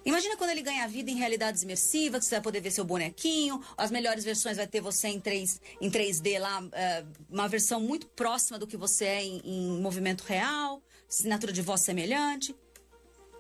Imagina 0.05 0.37
quando 0.37 0.51
ele 0.51 0.63
ganha 0.63 0.87
vida 0.87 1.11
em 1.11 1.17
realidades 1.17 1.63
imersivas, 1.63 2.21
que 2.21 2.27
você 2.27 2.35
vai 2.37 2.43
poder 2.43 2.61
ver 2.61 2.71
seu 2.71 2.85
bonequinho, 2.85 3.63
as 3.77 3.91
melhores 3.91 4.25
versões 4.25 4.57
vai 4.57 4.67
ter 4.67 4.81
você 4.81 5.09
em, 5.09 5.21
3, 5.21 5.61
em 5.81 5.91
3D 5.91 6.39
lá, 6.39 6.63
é, 6.73 7.05
uma 7.31 7.49
versão 7.49 7.81
muito 7.81 8.07
próxima 8.09 8.59
do 8.59 8.67
que 8.67 8.77
você 8.77 9.05
é 9.05 9.25
em, 9.25 9.41
em 9.45 9.81
movimento 9.81 10.23
real, 10.23 10.83
assinatura 11.09 11.53
de 11.53 11.63
voz 11.63 11.83
semelhante. 11.83 12.55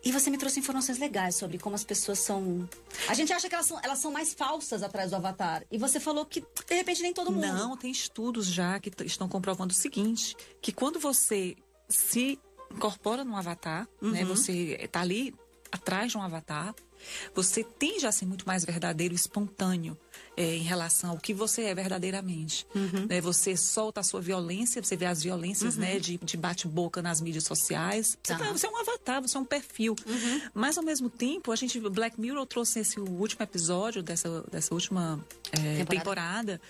E 0.04 0.12
você 0.12 0.30
me 0.30 0.38
trouxe 0.38 0.60
informações 0.60 0.98
legais 0.98 1.34
sobre 1.34 1.58
como 1.58 1.74
as 1.74 1.84
pessoas 1.84 2.20
são. 2.20 2.68
A 3.08 3.14
gente 3.14 3.32
acha 3.32 3.48
que 3.48 3.54
elas 3.54 3.66
são, 3.66 3.80
elas 3.82 3.98
são 3.98 4.10
mais 4.10 4.32
falsas 4.32 4.82
atrás 4.82 5.10
do 5.10 5.16
avatar. 5.16 5.64
E 5.70 5.78
você 5.78 5.98
falou 5.98 6.24
que, 6.24 6.40
de 6.40 6.74
repente, 6.74 7.02
nem 7.02 7.12
todo 7.12 7.32
mundo. 7.32 7.46
Não, 7.46 7.76
tem 7.76 7.90
estudos 7.90 8.46
já 8.46 8.78
que 8.78 8.92
estão 9.04 9.28
comprovando 9.28 9.72
o 9.72 9.76
seguinte: 9.76 10.36
que 10.60 10.72
quando 10.72 11.00
você 11.00 11.56
se 11.88 12.38
incorpora 12.70 13.24
num 13.24 13.36
avatar, 13.36 13.88
né, 14.00 14.08
uhum. 14.08 14.10
né? 14.10 14.24
Você 14.24 14.78
está 14.80 15.00
ali 15.00 15.34
atrás 15.72 16.12
de 16.12 16.18
um 16.18 16.22
avatar, 16.22 16.74
você 17.34 17.64
tende 17.64 18.06
a 18.06 18.12
ser 18.12 18.26
muito 18.26 18.46
mais 18.46 18.64
verdadeiro, 18.64 19.14
espontâneo 19.14 19.96
é, 20.38 20.54
em 20.54 20.62
relação 20.62 21.10
ao 21.10 21.18
que 21.18 21.34
você 21.34 21.62
é 21.62 21.74
verdadeiramente. 21.74 22.64
Uhum. 22.72 23.06
Né? 23.08 23.20
Você 23.20 23.56
solta 23.56 24.00
a 24.00 24.04
sua 24.04 24.20
violência, 24.20 24.80
você 24.80 24.96
vê 24.96 25.06
as 25.06 25.20
violências 25.20 25.74
uhum. 25.74 25.80
né, 25.80 25.98
de, 25.98 26.16
de 26.18 26.36
bate-boca 26.36 27.02
nas 27.02 27.20
mídias 27.20 27.42
sociais. 27.42 28.16
Você, 28.22 28.34
tá. 28.34 28.38
tá, 28.38 28.52
você, 28.52 28.66
é 28.66 28.70
um 28.70 28.76
avatar, 28.76 29.20
você 29.20 29.36
é 29.36 29.40
um 29.40 29.44
perfil. 29.44 29.96
Uhum. 30.06 30.40
Mas, 30.54 30.78
ao 30.78 30.84
mesmo 30.84 31.10
tempo, 31.10 31.50
a 31.50 31.56
gente, 31.56 31.80
Black 31.80 32.20
Mirror 32.20 32.46
trouxe 32.46 32.78
esse 32.78 33.00
último 33.00 33.42
episódio 33.42 34.00
dessa, 34.00 34.42
dessa 34.42 34.72
última 34.72 35.18
é, 35.50 35.84
temporada. 35.84 36.60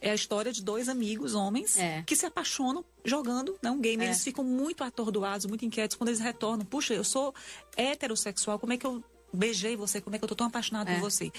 É 0.00 0.10
a 0.10 0.14
história 0.14 0.50
de 0.50 0.62
dois 0.62 0.88
amigos, 0.88 1.34
homens, 1.34 1.76
é. 1.76 2.02
que 2.06 2.16
se 2.16 2.24
apaixonam 2.24 2.82
jogando 3.04 3.58
né, 3.62 3.70
um 3.70 3.78
game. 3.78 4.02
É. 4.02 4.06
Eles 4.06 4.24
ficam 4.24 4.42
muito 4.42 4.82
atordoados, 4.82 5.44
muito 5.44 5.66
inquietos 5.66 5.98
quando 5.98 6.08
eles 6.08 6.20
retornam. 6.20 6.64
Puxa, 6.64 6.94
eu 6.94 7.04
sou 7.04 7.34
heterossexual, 7.76 8.58
como 8.58 8.72
é 8.72 8.78
que 8.78 8.86
eu 8.86 9.04
beijei 9.32 9.76
você, 9.76 10.00
como 10.00 10.16
é 10.16 10.18
que 10.18 10.24
eu 10.24 10.28
tô 10.28 10.34
tão 10.34 10.46
apaixonado 10.46 10.88
é. 10.88 10.94
por 10.94 11.00
você. 11.00 11.30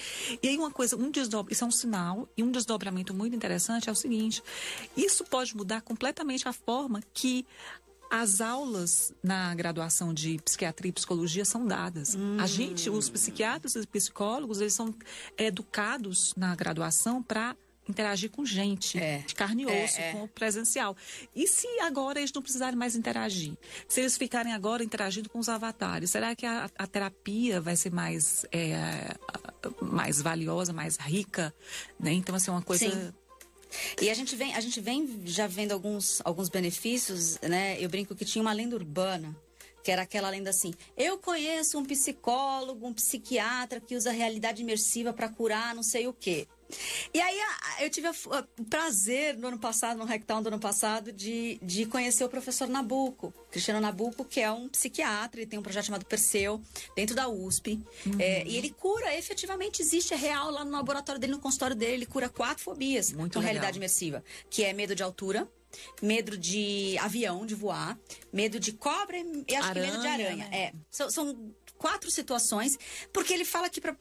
E 0.42 0.48
aí 0.48 0.56
uma 0.56 0.70
coisa, 0.70 0.96
um 0.96 1.10
desdobra, 1.10 1.52
isso 1.52 1.64
é 1.64 1.66
um 1.66 1.70
sinal 1.70 2.28
e 2.36 2.42
um 2.42 2.50
desdobramento 2.50 3.12
muito 3.12 3.34
interessante 3.34 3.88
é 3.88 3.92
o 3.92 3.96
seguinte, 3.96 4.42
isso 4.96 5.24
pode 5.24 5.56
mudar 5.56 5.80
completamente 5.82 6.48
a 6.48 6.52
forma 6.52 7.02
que 7.12 7.46
as 8.10 8.40
aulas 8.40 9.14
na 9.22 9.54
graduação 9.54 10.12
de 10.12 10.40
psiquiatria 10.44 10.90
e 10.90 10.92
psicologia 10.92 11.44
são 11.44 11.64
dadas. 11.64 12.16
Hum. 12.16 12.38
A 12.40 12.46
gente, 12.46 12.90
os 12.90 13.08
psiquiatras 13.08 13.76
e 13.76 13.86
psicólogos, 13.86 14.60
eles 14.60 14.74
são 14.74 14.92
educados 15.38 16.34
na 16.36 16.56
graduação 16.56 17.22
para 17.22 17.56
interagir 17.90 18.30
com 18.30 18.44
gente, 18.44 18.98
é. 18.98 19.18
de 19.18 19.34
carne 19.34 19.64
e 19.64 19.70
é, 19.70 19.84
osso, 19.84 20.00
é, 20.00 20.12
com 20.12 20.24
o 20.24 20.28
presencial. 20.28 20.96
E 21.34 21.46
se 21.46 21.66
agora 21.80 22.18
eles 22.18 22.32
não 22.32 22.42
precisarem 22.42 22.76
mais 22.76 22.96
interagir? 22.96 23.54
Se 23.88 24.00
eles 24.00 24.16
ficarem 24.16 24.52
agora 24.52 24.82
interagindo 24.82 25.28
com 25.28 25.38
os 25.38 25.48
avatares, 25.48 26.10
será 26.10 26.34
que 26.34 26.46
a, 26.46 26.70
a 26.78 26.86
terapia 26.86 27.60
vai 27.60 27.76
ser 27.76 27.92
mais, 27.92 28.46
é, 28.52 29.14
mais 29.80 30.20
valiosa, 30.20 30.72
mais 30.72 30.96
rica? 30.96 31.54
Né? 31.98 32.12
Então, 32.12 32.34
assim, 32.34 32.50
uma 32.50 32.62
coisa. 32.62 32.90
Sim. 32.90 33.12
E 34.00 34.10
a 34.10 34.14
gente 34.14 34.34
vem, 34.34 34.54
a 34.54 34.60
gente 34.60 34.80
vem 34.80 35.22
já 35.24 35.46
vendo 35.46 35.72
alguns, 35.72 36.20
alguns 36.24 36.48
benefícios, 36.48 37.38
né? 37.40 37.76
Eu 37.80 37.88
brinco 37.88 38.16
que 38.16 38.24
tinha 38.24 38.42
uma 38.42 38.52
lenda 38.52 38.74
urbana 38.74 39.36
que 39.82 39.90
era 39.90 40.02
aquela 40.02 40.30
lenda 40.30 40.50
assim: 40.50 40.72
eu 40.96 41.18
conheço 41.18 41.78
um 41.78 41.84
psicólogo, 41.84 42.86
um 42.86 42.92
psiquiatra 42.92 43.80
que 43.80 43.96
usa 43.96 44.10
realidade 44.10 44.62
imersiva 44.62 45.12
para 45.12 45.28
curar 45.28 45.74
não 45.74 45.82
sei 45.82 46.06
o 46.06 46.12
quê. 46.12 46.46
E 47.12 47.20
aí 47.20 47.38
eu 47.80 47.90
tive 47.90 48.08
o 48.08 48.64
prazer 48.64 49.36
no 49.36 49.48
ano 49.48 49.58
passado, 49.58 49.98
no 49.98 50.04
Hacktown 50.04 50.42
do 50.42 50.48
ano 50.48 50.58
passado, 50.58 51.12
de, 51.12 51.58
de 51.62 51.86
conhecer 51.86 52.24
o 52.24 52.28
professor 52.28 52.68
Nabuco, 52.68 53.32
Cristiano 53.50 53.80
Nabuco, 53.80 54.24
que 54.24 54.40
é 54.40 54.50
um 54.50 54.68
psiquiatra, 54.68 55.40
ele 55.40 55.50
tem 55.50 55.58
um 55.58 55.62
projeto 55.62 55.86
chamado 55.86 56.04
Perseu, 56.04 56.60
dentro 56.94 57.14
da 57.14 57.28
USP. 57.28 57.80
Uhum. 58.06 58.12
É, 58.18 58.44
e 58.46 58.56
ele 58.56 58.70
cura, 58.70 59.14
efetivamente 59.16 59.82
existe, 59.82 60.14
é 60.14 60.16
real 60.16 60.50
lá 60.50 60.64
no 60.64 60.70
laboratório 60.70 61.20
dele, 61.20 61.32
no 61.32 61.40
consultório 61.40 61.76
dele, 61.76 61.92
ele 61.94 62.06
cura 62.06 62.28
quatro 62.28 62.62
fobias 62.62 63.12
Muito 63.12 63.34
com 63.34 63.38
legal. 63.40 63.52
realidade 63.52 63.78
imersiva, 63.78 64.22
que 64.48 64.64
é 64.64 64.72
medo 64.72 64.94
de 64.94 65.02
altura, 65.02 65.48
medo 66.02 66.36
de 66.36 66.96
avião, 66.98 67.46
de 67.46 67.54
voar, 67.54 67.98
medo 68.32 68.58
de 68.58 68.72
cobra 68.72 69.16
e 69.18 69.54
acho 69.54 69.68
aranha, 69.68 69.86
que 69.86 69.92
medo 69.92 70.00
de 70.00 70.08
aranha. 70.08 70.48
Né? 70.48 70.50
É. 70.52 70.72
São, 70.90 71.10
são 71.10 71.54
quatro 71.80 72.10
situações, 72.10 72.78
porque 73.10 73.32
ele 73.32 73.44
fala 73.44 73.70
que 73.70 73.80
para 73.80 73.96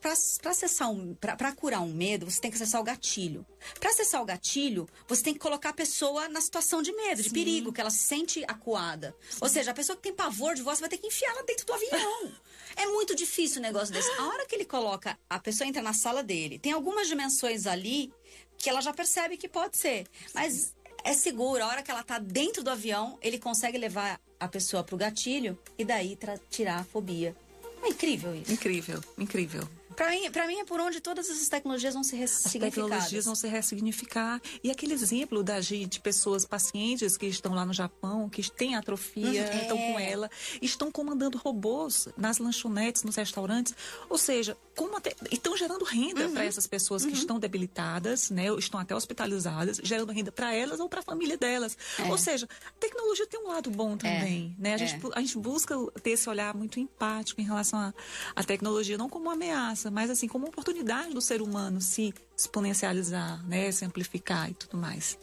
acessar 0.52 0.92
um, 0.92 1.16
para 1.16 1.54
curar 1.54 1.80
um 1.80 1.94
medo, 1.94 2.30
você 2.30 2.42
tem 2.42 2.52
que 2.52 2.58
acessar 2.58 2.82
o 2.82 2.84
gatilho. 2.84 3.46
Para 3.80 3.90
acessar 3.90 4.22
o 4.22 4.26
gatilho, 4.26 4.86
você 5.08 5.24
tem 5.24 5.34
que 5.34 5.40
colocar 5.40 5.70
a 5.70 5.74
pessoa 5.74 6.28
na 6.28 6.42
situação 6.42 6.82
de 6.82 6.92
medo, 6.92 7.24
de 7.24 7.30
perigo, 7.30 7.72
que 7.72 7.80
ela 7.80 7.90
se 7.90 8.00
sente 8.00 8.44
acuada. 8.46 9.16
Sim. 9.30 9.38
Ou 9.40 9.48
seja, 9.48 9.72
a 9.72 9.74
pessoa 9.74 9.96
que 9.96 10.04
tem 10.04 10.14
pavor 10.14 10.56
de 10.56 10.62
voz, 10.62 10.78
você 10.78 10.82
vai 10.82 10.90
ter 10.90 10.98
que 10.98 11.08
enfiar 11.08 11.32
ela 11.32 11.44
dentro 11.44 11.66
do 11.66 11.74
avião. 11.74 12.34
é 12.76 12.86
muito 12.88 13.16
difícil 13.16 13.60
o 13.60 13.62
negócio 13.62 13.94
desse. 13.94 14.12
A 14.12 14.28
hora 14.28 14.46
que 14.46 14.56
ele 14.56 14.66
coloca, 14.66 15.18
a 15.30 15.40
pessoa 15.40 15.66
entra 15.66 15.82
na 15.82 15.94
sala 15.94 16.22
dele, 16.22 16.60
tem 16.60 16.74
algumas 16.74 17.08
dimensões 17.08 17.66
ali 17.66 18.14
que 18.58 18.70
ela 18.70 18.82
já 18.82 18.94
percebe 18.94 19.38
que 19.38 19.48
pode 19.48 19.78
ser. 19.78 20.06
Mas 20.34 20.76
é 21.06 21.14
seguro. 21.14 21.64
A 21.64 21.68
hora 21.68 21.82
que 21.82 21.90
ela 21.90 22.04
tá 22.04 22.20
dentro 22.20 22.62
do 22.62 22.70
avião, 22.70 23.18
ele 23.22 23.40
consegue 23.40 23.78
levar 23.78 24.20
a 24.38 24.50
pessoa 24.50 24.84
pro 24.84 24.98
gatilho 24.98 25.58
e 25.78 25.86
daí 25.86 26.18
tirar 26.50 26.80
a 26.80 26.84
fobia. 26.84 27.34
É 27.84 27.88
incrível 27.90 28.36
isso. 28.36 28.52
Incrível, 28.52 29.02
incrível. 29.18 29.64
Para 30.00 30.12
mim, 30.12 30.48
mim 30.48 30.60
é 30.60 30.64
por 30.64 30.80
onde 30.80 31.02
todas 31.02 31.30
essas 31.30 31.50
tecnologias 31.50 31.94
vão 31.94 32.06
se 32.06 32.16
ressignificar. 32.16 32.68
As 32.68 32.74
tecnologias 32.74 33.26
vão 33.26 33.36
se 33.36 33.48
ressignificar. 33.50 34.42
E 34.64 34.72
aquele 34.72 34.94
exemplo 34.94 35.44
da 35.44 35.60
de 35.60 36.00
pessoas 36.02 36.46
pacientes 36.46 37.18
que 37.18 37.26
estão 37.26 37.54
lá 37.54 37.66
no 37.66 37.74
Japão, 37.74 38.30
que 38.30 38.50
têm 38.50 38.78
atrofia, 38.78 39.26
uhum. 39.26 39.60
estão 39.60 39.78
com 39.78 40.00
ela, 40.00 40.32
estão 40.62 40.90
comandando 40.90 41.38
robôs 41.38 42.08
nas 42.16 42.38
lanchonetes, 42.38 43.04
nos 43.04 43.18
restaurantes. 43.18 43.76
Ou 44.10 44.18
seja, 44.18 44.56
como 44.74 44.98
estão 45.30 45.58
gerando 45.58 45.84
renda 45.84 46.28
uhum. 46.28 46.34
para 46.34 46.46
essas 46.46 46.66
pessoas 46.66 47.04
que 47.04 47.12
uhum. 47.12 47.18
estão 47.18 47.38
debilitadas, 47.38 48.30
né? 48.30 48.46
Estão 48.58 48.80
até 48.80 48.96
hospitalizadas, 48.96 49.82
gerando 49.84 50.14
renda 50.14 50.32
para 50.32 50.54
elas 50.54 50.80
ou 50.80 50.88
para 50.88 51.02
a 51.02 51.04
família 51.04 51.38
delas. 51.38 51.78
É. 51.98 52.04
Ou 52.04 52.18
seja, 52.18 52.48
a 52.66 52.80
tecnologia 52.80 53.28
tem 53.28 53.42
um 53.42 53.50
lado 53.50 53.70
bom 53.70 53.98
também, 53.98 54.56
é. 54.58 54.62
né? 54.62 54.74
A, 54.76 54.78
gente, 54.78 54.96
é. 54.96 55.10
a 55.14 55.20
gente 55.20 55.38
busca 55.38 55.76
ter 56.02 56.12
esse 56.12 56.30
olhar 56.30 56.56
muito 56.56 56.80
empático 56.80 57.42
em 57.42 57.44
relação 57.44 57.94
à 58.34 58.44
tecnologia, 58.46 58.98
não 58.98 59.10
como 59.10 59.26
uma 59.26 59.34
ameaça, 59.34 59.89
mas 59.92 60.10
assim 60.10 60.28
como 60.28 60.48
oportunidade 60.48 61.14
do 61.14 61.22
ser 61.22 61.42
humano 61.42 61.82
se 61.82 62.14
exponencializar, 62.38 63.46
né, 63.48 63.72
se 63.72 63.86
amplificar 63.86 64.50
e 64.50 64.54
tudo 64.54 64.78
mais. 64.78 65.18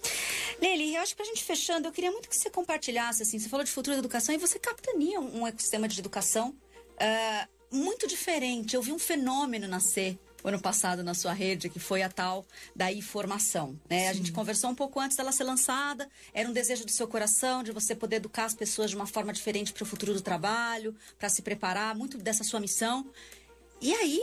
Lili, 0.61 0.95
eu 0.95 1.03
acho 1.03 1.13
que 1.13 1.17
pra 1.17 1.27
gente 1.27 1.45
fechando, 1.45 1.89
eu 1.89 1.93
queria 1.93 2.11
muito 2.11 2.29
que 2.29 2.37
você 2.37 2.51
compartilhasse, 2.51 3.23
assim, 3.23 3.39
você 3.39 3.49
falou 3.49 3.65
de 3.65 3.71
futuro 3.71 3.95
da 3.97 3.99
educação 3.99 4.35
e 4.35 4.39
você 4.39 4.59
capitania 4.59 5.21
um 5.21 5.47
ecossistema 5.47 5.89
de 5.89 5.99
educação 5.99 6.51
uh, 6.51 7.77
muito 7.77 8.07
diferente. 8.07 8.75
Eu 8.75 8.83
vi 8.83 8.93
um 8.93 8.99
fenômeno 8.99 9.67
nascer 9.67 10.19
ano 10.49 10.61
passado 10.61 11.03
na 11.03 11.15
sua 11.15 11.33
rede, 11.33 11.69
que 11.69 11.79
foi 11.79 12.03
a 12.03 12.09
tal 12.09 12.47
da 12.75 12.93
informação. 12.93 13.79
Né? 13.89 14.09
A 14.09 14.13
gente 14.13 14.33
conversou 14.33 14.71
um 14.71 14.75
pouco 14.75 15.01
antes 15.01 15.17
dela 15.17 15.33
ser 15.33 15.45
lançada, 15.45 16.09
era 16.33 16.49
um 16.49 16.53
desejo 16.53 16.85
do 16.85 16.91
seu 16.91 17.09
coração 17.09 17.63
de 17.63 17.73
você 17.73 17.95
poder 17.95 18.17
educar 18.17 18.45
as 18.45 18.55
pessoas 18.55 18.91
de 18.91 18.97
uma 18.97 19.07
forma 19.07 19.33
diferente 19.33 19.73
para 19.73 19.83
o 19.83 19.87
futuro 19.87 20.15
do 20.15 20.21
trabalho, 20.21 20.95
para 21.19 21.29
se 21.29 21.43
preparar, 21.43 21.95
muito 21.95 22.19
dessa 22.19 22.45
sua 22.45 22.61
missão. 22.61 23.11
E 23.81 23.93
aí 23.95 24.21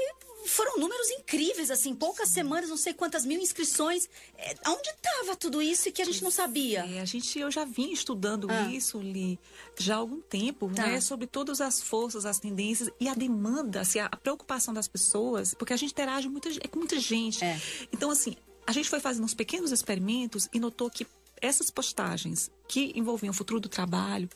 foram 0.47 0.77
números 0.77 1.09
incríveis, 1.11 1.71
assim, 1.71 1.95
poucas 1.95 2.29
semanas, 2.29 2.69
não 2.69 2.77
sei 2.77 2.93
quantas 2.93 3.25
mil 3.25 3.39
inscrições. 3.39 4.09
É, 4.37 4.55
onde 4.67 4.89
estava 4.89 5.35
tudo 5.35 5.61
isso 5.61 5.89
e 5.89 5.91
que 5.91 6.01
a 6.01 6.05
gente 6.05 6.23
não 6.23 6.31
sabia? 6.31 6.85
É, 6.85 6.99
a 6.99 7.05
gente, 7.05 7.37
eu 7.39 7.51
já 7.51 7.65
vim 7.65 7.91
estudando 7.91 8.47
ah. 8.49 8.69
isso, 8.71 8.99
Li, 8.99 9.39
já 9.77 9.95
há 9.95 9.97
algum 9.97 10.21
tempo, 10.21 10.71
tá. 10.73 10.87
né? 10.87 11.01
Sobre 11.01 11.27
todas 11.27 11.61
as 11.61 11.81
forças, 11.81 12.25
as 12.25 12.39
tendências 12.39 12.89
e 12.99 13.07
a 13.07 13.13
demanda, 13.13 13.81
assim, 13.81 13.99
a, 13.99 14.05
a 14.05 14.17
preocupação 14.17 14.73
das 14.73 14.87
pessoas, 14.87 15.53
porque 15.53 15.73
a 15.73 15.77
gente 15.77 15.91
interage 15.91 16.27
muita, 16.29 16.49
é 16.49 16.67
com 16.67 16.79
muita 16.79 16.99
gente. 16.99 17.43
É. 17.43 17.59
Então, 17.91 18.11
assim, 18.11 18.35
a 18.65 18.71
gente 18.71 18.89
foi 18.89 18.99
fazendo 18.99 19.23
uns 19.23 19.33
pequenos 19.33 19.71
experimentos 19.71 20.47
e 20.53 20.59
notou 20.59 20.89
que 20.89 21.05
essas 21.43 21.69
postagens 21.69 22.49
que 22.69 22.93
envolviam 22.95 23.31
o 23.31 23.33
futuro 23.33 23.59
do 23.59 23.67
trabalho 23.67 24.29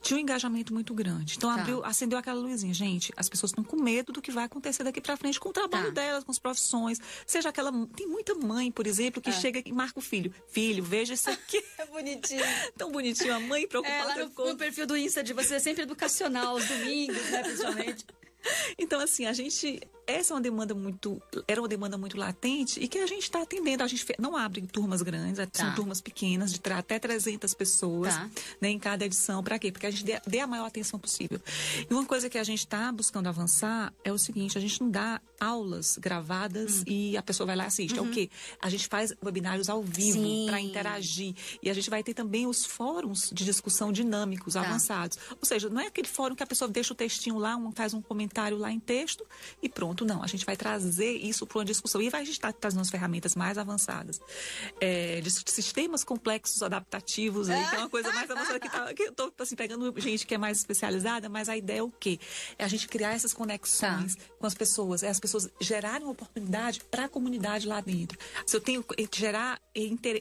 tinham 0.00 0.18
um 0.18 0.22
engajamento 0.22 0.72
muito 0.72 0.94
grande. 0.94 1.36
Então 1.36 1.54
tá. 1.54 1.60
abriu, 1.60 1.84
acendeu 1.84 2.18
aquela 2.18 2.40
luzinha. 2.40 2.72
Gente, 2.72 3.12
as 3.14 3.28
pessoas 3.28 3.50
estão 3.50 3.62
com 3.62 3.76
medo 3.76 4.10
do 4.10 4.22
que 4.22 4.30
vai 4.30 4.44
acontecer 4.44 4.82
daqui 4.82 4.98
para 4.98 5.18
frente 5.18 5.38
com 5.38 5.50
o 5.50 5.52
trabalho 5.52 5.92
tá. 5.92 6.00
delas, 6.00 6.24
com 6.24 6.32
as 6.32 6.38
profissões. 6.38 6.98
Seja 7.26 7.50
aquela. 7.50 7.70
Tem 7.88 8.06
muita 8.06 8.34
mãe, 8.34 8.72
por 8.72 8.86
exemplo, 8.86 9.20
que 9.20 9.28
é. 9.28 9.32
chega 9.32 9.62
e 9.64 9.70
marca 9.70 9.98
o 9.98 10.02
filho. 10.02 10.32
Filho, 10.48 10.82
veja 10.82 11.12
isso 11.12 11.28
aqui. 11.28 11.62
é 11.76 11.84
bonitinho. 11.84 12.44
Tão 12.76 12.90
bonitinho. 12.90 13.34
A 13.34 13.40
mãe 13.40 13.68
preocupada. 13.68 13.98
É, 13.98 14.04
lá 14.04 14.24
no, 14.24 14.30
com... 14.30 14.48
no 14.48 14.56
perfil 14.56 14.86
do 14.86 14.96
Insta 14.96 15.22
de 15.22 15.34
você 15.34 15.56
é 15.56 15.60
sempre 15.60 15.82
educacional, 15.82 16.54
aos 16.54 16.66
domingos, 16.66 17.22
né, 17.30 17.42
principalmente. 17.42 18.06
Então, 18.78 19.00
assim, 19.00 19.26
a 19.26 19.32
gente 19.32 19.80
essa 20.06 20.32
é 20.32 20.36
uma 20.36 20.40
demanda 20.40 20.74
muito 20.74 21.20
era 21.48 21.60
uma 21.60 21.68
demanda 21.68 21.98
muito 21.98 22.16
latente 22.16 22.78
e 22.80 22.86
que 22.86 22.98
a 22.98 23.06
gente 23.06 23.24
está 23.24 23.42
atendendo 23.42 23.82
a 23.82 23.88
gente 23.88 24.06
não 24.18 24.36
abre 24.36 24.62
turmas 24.62 25.02
grandes 25.02 25.38
tá. 25.48 25.48
são 25.52 25.74
turmas 25.74 26.00
pequenas 26.00 26.52
de 26.52 26.60
até 26.72 26.98
300 26.98 27.52
pessoas 27.54 28.14
tá. 28.14 28.30
né, 28.60 28.68
em 28.70 28.78
cada 28.78 29.04
edição 29.04 29.42
para 29.42 29.58
quê 29.58 29.72
porque 29.72 29.86
a 29.86 29.90
gente 29.90 30.04
dê, 30.04 30.20
dê, 30.26 30.40
a 30.40 30.46
maior 30.46 30.66
atenção 30.66 30.98
possível 30.98 31.40
e 31.88 31.92
uma 31.92 32.04
coisa 32.04 32.30
que 32.30 32.38
a 32.38 32.44
gente 32.44 32.60
está 32.60 32.92
buscando 32.92 33.28
avançar 33.28 33.92
é 34.04 34.12
o 34.12 34.18
seguinte 34.18 34.56
a 34.56 34.60
gente 34.60 34.80
não 34.80 34.90
dá 34.90 35.20
aulas 35.40 35.98
gravadas 35.98 36.80
hum. 36.80 36.84
e 36.86 37.16
a 37.16 37.22
pessoa 37.22 37.46
vai 37.46 37.56
lá 37.56 37.64
e 37.64 37.66
assiste 37.66 37.98
uhum. 37.98 38.06
é 38.06 38.08
o 38.08 38.12
quê 38.12 38.30
a 38.60 38.70
gente 38.70 38.86
faz 38.86 39.12
webinários 39.24 39.68
ao 39.68 39.82
vivo 39.82 40.46
para 40.46 40.60
interagir 40.60 41.34
e 41.62 41.68
a 41.68 41.74
gente 41.74 41.90
vai 41.90 42.02
ter 42.02 42.14
também 42.14 42.46
os 42.46 42.64
fóruns 42.64 43.30
de 43.32 43.44
discussão 43.44 43.90
dinâmicos 43.90 44.54
tá. 44.54 44.60
avançados 44.60 45.18
ou 45.30 45.44
seja 45.44 45.68
não 45.68 45.80
é 45.80 45.86
aquele 45.86 46.08
fórum 46.08 46.34
que 46.34 46.42
a 46.42 46.46
pessoa 46.46 46.68
deixa 46.68 46.92
o 46.92 46.96
textinho 46.96 47.38
lá 47.38 47.56
um, 47.56 47.72
faz 47.72 47.92
um 47.92 48.00
comentário 48.00 48.35
lá 48.58 48.70
em 48.70 48.80
texto 48.80 49.24
e 49.62 49.68
pronto 49.68 50.04
não. 50.04 50.22
A 50.22 50.26
gente 50.26 50.44
vai 50.44 50.56
trazer 50.56 51.12
isso 51.12 51.46
para 51.46 51.58
uma 51.58 51.64
discussão. 51.64 52.00
E 52.02 52.10
vai, 52.10 52.22
está 52.22 52.52
trazendo 52.52 52.80
as 52.80 52.90
ferramentas 52.90 53.34
mais 53.34 53.58
avançadas. 53.58 54.20
É, 54.80 55.20
de 55.20 55.30
sistemas 55.30 56.04
complexos 56.04 56.62
adaptativos, 56.62 57.48
aí, 57.48 57.64
que 57.68 57.74
é 57.74 57.78
uma 57.78 57.88
coisa 57.88 58.12
mais 58.12 58.30
avançada 58.30 58.60
que, 58.60 58.70
tá, 58.70 58.94
que 58.94 59.02
eu 59.02 59.10
estou 59.10 59.32
assim, 59.38 59.56
pegando 59.56 59.92
gente 60.00 60.26
que 60.26 60.34
é 60.34 60.38
mais 60.38 60.58
especializada, 60.58 61.28
mas 61.28 61.48
a 61.48 61.56
ideia 61.56 61.78
é 61.78 61.82
o 61.82 61.90
quê? 61.90 62.18
É 62.58 62.64
a 62.64 62.68
gente 62.68 62.88
criar 62.88 63.14
essas 63.14 63.32
conexões 63.32 64.16
tá. 64.16 64.24
com 64.38 64.46
as 64.46 64.54
pessoas, 64.54 65.02
é 65.02 65.08
as 65.08 65.20
pessoas 65.20 65.48
gerarem 65.60 66.06
oportunidade 66.06 66.80
para 66.90 67.06
a 67.06 67.08
comunidade 67.08 67.66
lá 67.66 67.80
dentro. 67.80 68.18
Se 68.46 68.56
eu 68.56 68.60
tenho 68.60 68.82
que 68.82 69.18
gerar 69.18 69.60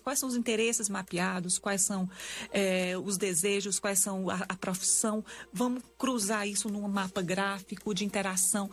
quais 0.03 0.19
são 0.19 0.29
os 0.29 0.35
interesses 0.35 0.89
mapeados, 0.89 1.57
quais 1.57 1.81
são 1.81 2.09
é, 2.51 2.97
os 2.97 3.17
desejos, 3.17 3.79
quais 3.79 3.99
são 3.99 4.29
a, 4.29 4.45
a 4.49 4.55
profissão, 4.55 5.23
vamos 5.51 5.83
cruzar 5.97 6.47
isso 6.47 6.69
num 6.69 6.87
mapa 6.87 7.21
gráfico 7.21 7.93
de 7.93 8.04
interação 8.05 8.69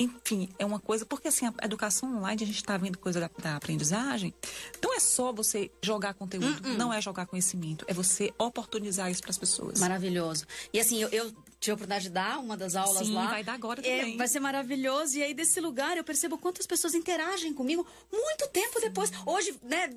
enfim, 0.00 0.48
é 0.58 0.64
uma 0.64 0.80
coisa, 0.80 1.04
porque 1.04 1.28
assim, 1.28 1.44
a 1.46 1.52
educação 1.62 2.16
online, 2.16 2.42
a 2.42 2.46
gente 2.46 2.56
está 2.56 2.74
vendo 2.78 2.96
coisa 2.96 3.20
da, 3.20 3.30
da, 3.42 3.56
aprendizagem, 3.56 4.32
não 4.82 4.94
é 4.96 4.98
só 4.98 5.30
você 5.30 5.70
jogar 5.82 6.14
conteúdo, 6.14 6.66
uh 6.66 6.72
-uh. 6.72 6.76
não 6.78 6.90
é 6.90 7.02
jogar 7.02 7.26
conhecimento, 7.26 7.84
é 7.86 7.92
você 7.92 8.32
oportunizar 8.38 9.10
isso 9.10 9.20
para 9.20 9.30
as 9.30 9.36
pessoas. 9.36 9.78
Maravilhoso. 9.78 10.46
E 10.72 10.80
assim, 10.80 11.02
eu, 11.02 11.10
eu 11.10 11.30
tive 11.60 11.72
a 11.72 11.74
oportunidade 11.74 12.04
de 12.04 12.10
dar 12.10 12.38
uma 12.38 12.56
das 12.56 12.74
aulas 12.74 13.06
Sim, 13.06 13.12
lá. 13.12 13.26
vai 13.28 13.44
dar 13.44 13.52
agora 13.52 13.80
é, 13.80 13.98
também. 13.98 14.14
É, 14.14 14.16
vai 14.16 14.26
ser 14.26 14.40
maravilhoso. 14.40 15.18
E 15.18 15.22
aí, 15.22 15.34
desse 15.34 15.60
lugar, 15.60 15.96
eu 15.96 16.02
percebo 16.02 16.38
quantas 16.38 16.66
pessoas 16.66 16.94
interagem 16.94 17.52
comigo 17.52 17.86
muito 18.10 18.48
tempo 18.48 18.80
Sim. 18.80 18.86
depois. 18.86 19.12
Hoje, 19.26 19.54
né, 19.62 19.90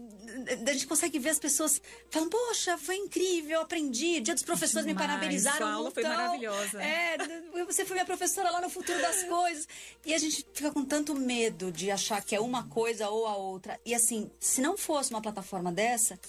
a 0.67 0.73
gente 0.73 0.85
consegue 0.85 1.17
ver 1.17 1.29
as 1.29 1.39
pessoas 1.39 1.81
falando, 2.11 2.29
poxa, 2.29 2.77
foi 2.77 2.97
incrível, 2.97 3.61
aprendi. 3.61 4.19
Dia 4.19 4.33
dos 4.33 4.43
professores 4.43 4.85
Demais. 4.85 5.07
me 5.07 5.13
parabenizaram. 5.13 5.57
Sua 5.57 5.71
aula 5.71 5.91
foi 5.91 6.03
maravilhosa. 6.03 6.83
É, 6.83 7.17
você 7.65 7.85
foi 7.85 7.95
minha 7.95 8.05
professora 8.05 8.51
lá 8.51 8.59
no 8.59 8.69
futuro 8.69 8.99
das 8.99 9.23
coisas. 9.29 9.67
E 10.05 10.13
a 10.13 10.17
gente 10.17 10.45
fica 10.53 10.69
com 10.69 10.83
tanto 10.83 11.15
medo 11.15 11.71
de 11.71 11.89
achar 11.89 12.21
que 12.21 12.35
é 12.35 12.41
uma 12.41 12.67
coisa 12.67 13.07
ou 13.07 13.25
a 13.25 13.37
outra. 13.37 13.79
E 13.85 13.95
assim, 13.95 14.29
se 14.37 14.59
não 14.59 14.75
fosse 14.75 15.11
uma 15.11 15.21
plataforma 15.21 15.71
dessa, 15.71 16.19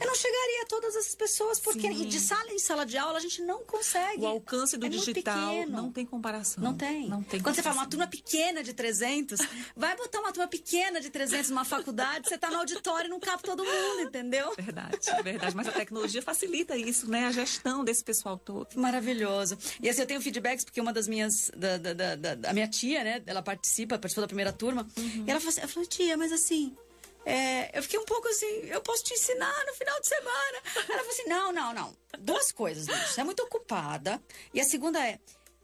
eu 0.00 0.06
não 0.06 0.14
chegaria 0.14 0.62
a 0.62 0.66
todas 0.66 0.94
essas 0.94 1.16
pessoas, 1.16 1.58
porque 1.58 1.88
Sim. 1.92 2.08
de 2.08 2.20
sala 2.20 2.52
em 2.52 2.58
sala 2.60 2.86
de 2.86 2.96
aula 2.96 3.18
a 3.18 3.20
gente 3.20 3.42
não 3.42 3.64
consegue. 3.64 4.22
O 4.22 4.26
alcance 4.26 4.76
do 4.76 4.83
do 4.88 4.96
é 4.96 4.98
digital 4.98 5.66
não 5.68 5.90
tem 5.90 6.04
comparação. 6.06 6.62
Não 6.62 6.74
tem. 6.74 7.08
Não 7.08 7.22
tem 7.22 7.40
Quando 7.40 7.54
você 7.54 7.62
fala 7.62 7.76
uma 7.76 7.86
turma 7.86 8.06
pequena 8.06 8.62
de 8.62 8.72
300, 8.72 9.40
vai 9.76 9.96
botar 9.96 10.20
uma 10.20 10.32
turma 10.32 10.48
pequena 10.48 11.00
de 11.00 11.10
300 11.10 11.50
numa 11.50 11.64
faculdade, 11.64 12.28
você 12.28 12.34
está 12.34 12.50
no 12.50 12.58
auditório 12.58 13.06
e 13.06 13.10
não 13.10 13.20
cabe 13.20 13.42
todo 13.42 13.64
mundo, 13.64 14.00
entendeu? 14.00 14.52
Verdade, 14.56 14.98
verdade. 15.22 15.56
Mas 15.56 15.68
a 15.68 15.72
tecnologia 15.72 16.22
facilita 16.22 16.76
isso, 16.76 17.10
né? 17.10 17.26
A 17.26 17.32
gestão 17.32 17.84
desse 17.84 18.02
pessoal 18.02 18.38
todo. 18.38 18.68
Maravilhoso. 18.76 19.58
E 19.80 19.88
assim, 19.88 20.02
eu 20.02 20.06
tenho 20.06 20.20
feedbacks, 20.20 20.64
porque 20.64 20.80
uma 20.80 20.92
das 20.92 21.08
minhas. 21.08 21.50
Da, 21.56 21.78
da, 21.78 21.94
da, 21.94 22.16
da 22.16 22.50
a 22.50 22.52
minha 22.52 22.68
tia, 22.68 23.04
né? 23.04 23.22
Ela 23.26 23.42
participa, 23.42 23.98
participou 23.98 24.22
da 24.22 24.28
primeira 24.28 24.52
turma. 24.52 24.86
Uhum. 24.96 25.24
E 25.26 25.30
ela 25.30 25.40
falou 25.40 25.50
assim, 25.50 25.60
ela 25.60 25.68
falou, 25.68 25.88
tia, 25.88 26.16
mas 26.16 26.32
assim. 26.32 26.76
É, 27.24 27.76
eu 27.76 27.82
fiquei 27.82 27.98
um 27.98 28.04
pouco 28.04 28.28
assim, 28.28 28.66
eu 28.66 28.80
posso 28.80 29.04
te 29.04 29.14
ensinar 29.14 29.64
no 29.66 29.74
final 29.74 30.00
de 30.00 30.08
semana. 30.08 30.58
Ela 30.76 30.98
falou 30.98 31.10
assim: 31.10 31.28
não, 31.28 31.52
não, 31.52 31.74
não. 31.74 31.96
Duas 32.18 32.52
coisas, 32.52 32.86
Você 32.86 33.20
é 33.20 33.24
muito 33.24 33.42
ocupada. 33.42 34.22
E 34.52 34.60
a 34.60 34.64
segunda 34.64 35.04
é: 35.04 35.18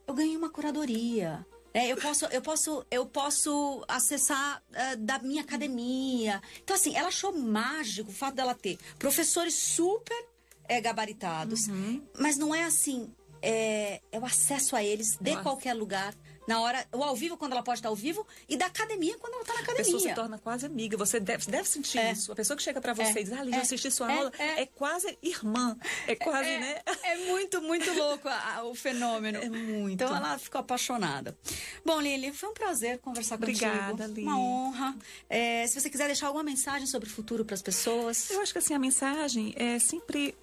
eu 0.06 0.14
ganhei 0.14 0.36
uma 0.36 0.50
curadoria. 0.50 1.44
É, 1.72 1.86
eu 1.86 1.96
posso, 1.96 2.24
eu 2.26 2.42
posso, 2.42 2.86
eu 2.90 3.06
posso 3.06 3.84
acessar 3.86 4.60
uh, 4.70 4.96
da 4.96 5.20
minha 5.20 5.42
academia. 5.42 6.42
Então, 6.62 6.74
assim, 6.74 6.96
ela 6.96 7.08
achou 7.08 7.32
mágico 7.32 8.10
o 8.10 8.12
fato 8.12 8.34
dela 8.34 8.54
ter 8.54 8.76
professores 8.98 9.54
super 9.54 10.26
é, 10.66 10.80
gabaritados, 10.80 11.68
uhum. 11.68 12.02
mas 12.18 12.36
não 12.36 12.54
é 12.54 12.64
assim. 12.64 13.12
É, 13.42 14.02
é 14.12 14.18
o 14.18 14.26
acesso 14.26 14.76
a 14.76 14.84
eles 14.84 15.16
de 15.18 15.30
Nossa. 15.30 15.42
qualquer 15.42 15.72
lugar 15.72 16.14
Na 16.50 16.60
hora, 16.60 16.84
o 16.90 17.04
ao 17.04 17.14
vivo 17.14 17.36
quando 17.36 17.52
ela 17.52 17.62
pode 17.62 17.78
estar 17.78 17.90
ao 17.90 17.94
vivo 17.94 18.26
e 18.48 18.56
da 18.56 18.66
academia 18.66 19.16
quando 19.18 19.34
ela 19.34 19.42
está 19.42 19.54
na 19.54 19.60
academia. 19.60 19.82
A 19.82 19.94
pessoa 19.94 20.00
se 20.00 20.14
torna 20.16 20.36
quase 20.36 20.66
amiga. 20.66 20.96
Você 20.96 21.20
deve, 21.20 21.48
deve 21.48 21.68
sentir 21.68 21.98
é. 21.98 22.10
isso. 22.10 22.32
A 22.32 22.34
pessoa 22.34 22.56
que 22.56 22.62
chega 22.64 22.80
para 22.80 22.92
você 22.92 23.20
é. 23.20 23.20
e 23.20 23.22
diz, 23.22 23.32
ah, 23.32 23.44
Lígia, 23.44 23.60
é. 23.60 23.62
assisti 23.62 23.88
sua 23.88 24.10
é. 24.10 24.16
aula, 24.16 24.32
é. 24.36 24.62
é. 24.62 24.66
quase 24.66 25.16
irmã. 25.22 25.76
É 26.08 26.16
quase, 26.16 26.48
é. 26.48 26.58
né? 26.58 26.82
É 27.04 27.16
muito, 27.26 27.62
muito 27.62 27.92
louco 27.94 28.28
a, 28.28 28.64
o 28.64 28.74
fenômeno. 28.74 29.38
É 29.38 29.48
muito. 29.48 29.92
Então 29.92 30.08
ela 30.16 30.36
ficou 30.38 30.60
apaixonada. 30.60 31.38
Bom, 31.84 32.00
Lili, 32.00 32.32
foi 32.32 32.48
um 32.48 32.54
prazer 32.54 32.98
conversar 32.98 33.36
Obrigada, 33.36 33.92
contigo. 33.92 34.08
Lili. 34.08 34.22
Uma 34.22 34.36
honra. 34.36 34.96
É, 35.28 35.64
se 35.68 35.80
você 35.80 35.88
quiser 35.88 36.06
deixar 36.06 36.26
alguma 36.26 36.42
mensagem 36.42 36.84
sobre 36.88 37.08
o 37.08 37.12
futuro 37.12 37.44
para 37.44 37.54
as 37.54 37.62
pessoas. 37.62 38.28
Eu 38.28 38.40
acho 38.40 38.52
que 38.52 38.58
assim, 38.58 38.74
a 38.74 38.78
mensagem 38.80 39.54
é 39.56 39.78
sempre 39.78 40.34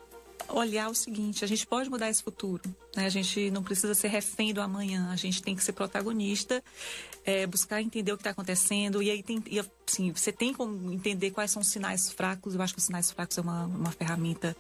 olhar 0.50 0.90
o 0.90 0.96
seguinte: 0.96 1.44
a 1.44 1.48
gente 1.48 1.66
pode 1.66 1.90
mudar 1.90 2.10
esse 2.10 2.24
futuro. 2.24 2.64
Né? 2.96 3.06
A 3.06 3.10
gente 3.10 3.52
não 3.52 3.64
precisa 3.64 3.94
ser 3.94 4.08
refém 4.08 4.54
do 4.54 4.62
amanhã. 4.62 5.10
A 5.12 5.16
gente 5.16 5.42
tem 5.42 5.56
que 5.56 5.64
ser 5.64 5.74
protagonista, 5.74 6.64
é, 7.24 7.46
buscar 7.46 7.82
entender 7.82 8.12
o 8.12 8.18
que 8.18 8.22
está 8.22 8.32
acontecendo. 8.32 9.02
E 9.02 9.12
aí 9.12 9.22
tem, 9.22 9.44
e, 9.48 9.60
assim, 9.60 10.12
você 10.12 10.32
tem 10.32 10.54
como 10.54 10.92
entender 10.92 11.32
quais 11.32 11.52
são 11.52 11.62
os 11.62 11.70
sinais 11.70 12.12
fracos. 12.12 12.56
Eu 12.56 12.62
acho 12.62 12.74
que 12.74 12.80
os 12.80 12.86
sinais 12.86 13.12
fracos 13.12 13.38
é 13.38 13.42
uma, 13.42 13.66
uma 13.66 13.92
ferramenta 13.92 14.56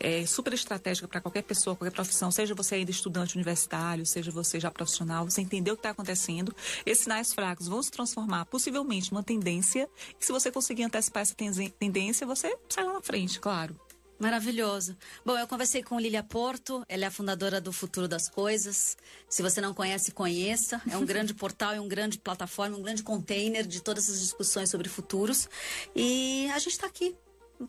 é, 0.00 0.24
super 0.26 0.52
estratégica 0.52 1.06
para 1.06 1.20
qualquer 1.20 1.42
pessoa, 1.42 1.76
qualquer 1.76 1.94
profissão. 1.94 2.30
Seja 2.30 2.54
você 2.54 2.76
ainda 2.76 2.90
estudante 2.90 3.36
universitário, 3.36 4.04
seja 4.06 4.30
você 4.30 4.58
já 4.58 4.70
profissional. 4.70 5.24
Você 5.24 5.40
entender 5.40 5.70
o 5.70 5.76
que 5.76 5.80
está 5.80 5.90
acontecendo. 5.90 6.54
Esses 6.84 7.04
sinais 7.04 7.32
fracos 7.32 7.68
vão 7.68 7.82
se 7.82 7.90
transformar 7.90 8.46
possivelmente 8.46 9.12
numa 9.12 9.22
tendência. 9.22 9.88
E 10.20 10.24
se 10.24 10.32
você 10.32 10.50
conseguir 10.50 10.84
antecipar 10.84 11.22
essa 11.22 11.34
tendência, 11.78 12.26
você 12.26 12.56
sai 12.68 12.84
lá 12.84 12.94
na 12.94 13.02
frente, 13.02 13.38
claro. 13.38 13.78
Maravilhoso. 14.18 14.96
Bom, 15.24 15.36
eu 15.38 15.46
conversei 15.46 15.82
com 15.82 16.00
Lilia 16.00 16.22
Porto, 16.22 16.84
ela 16.88 17.04
é 17.04 17.06
a 17.06 17.10
fundadora 17.10 17.60
do 17.60 17.72
Futuro 17.72 18.08
das 18.08 18.28
Coisas. 18.28 18.96
Se 19.28 19.42
você 19.42 19.60
não 19.60 19.74
conhece, 19.74 20.10
conheça. 20.10 20.80
É 20.90 20.96
um 20.96 21.04
grande 21.06 21.34
portal, 21.34 21.74
é 21.74 21.80
um 21.80 21.88
grande 21.88 22.18
plataforma, 22.18 22.76
um 22.76 22.82
grande 22.82 23.02
container 23.02 23.66
de 23.66 23.82
todas 23.82 24.08
as 24.08 24.20
discussões 24.20 24.70
sobre 24.70 24.88
futuros. 24.88 25.48
E 25.94 26.48
a 26.54 26.58
gente 26.58 26.72
está 26.72 26.86
aqui 26.86 27.14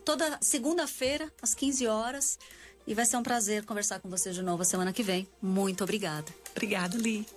toda 0.05 0.37
segunda-feira, 0.41 1.31
às 1.41 1.53
15 1.53 1.87
horas. 1.87 2.39
E 2.85 2.93
vai 2.93 3.05
ser 3.05 3.17
um 3.17 3.23
prazer 3.23 3.65
conversar 3.65 3.99
com 3.99 4.09
você 4.09 4.31
de 4.31 4.41
novo 4.41 4.61
a 4.61 4.65
semana 4.65 4.93
que 4.93 5.03
vem. 5.03 5.27
Muito 5.41 5.83
obrigada. 5.83 6.33
Obrigada, 6.51 6.97
Li. 6.97 7.27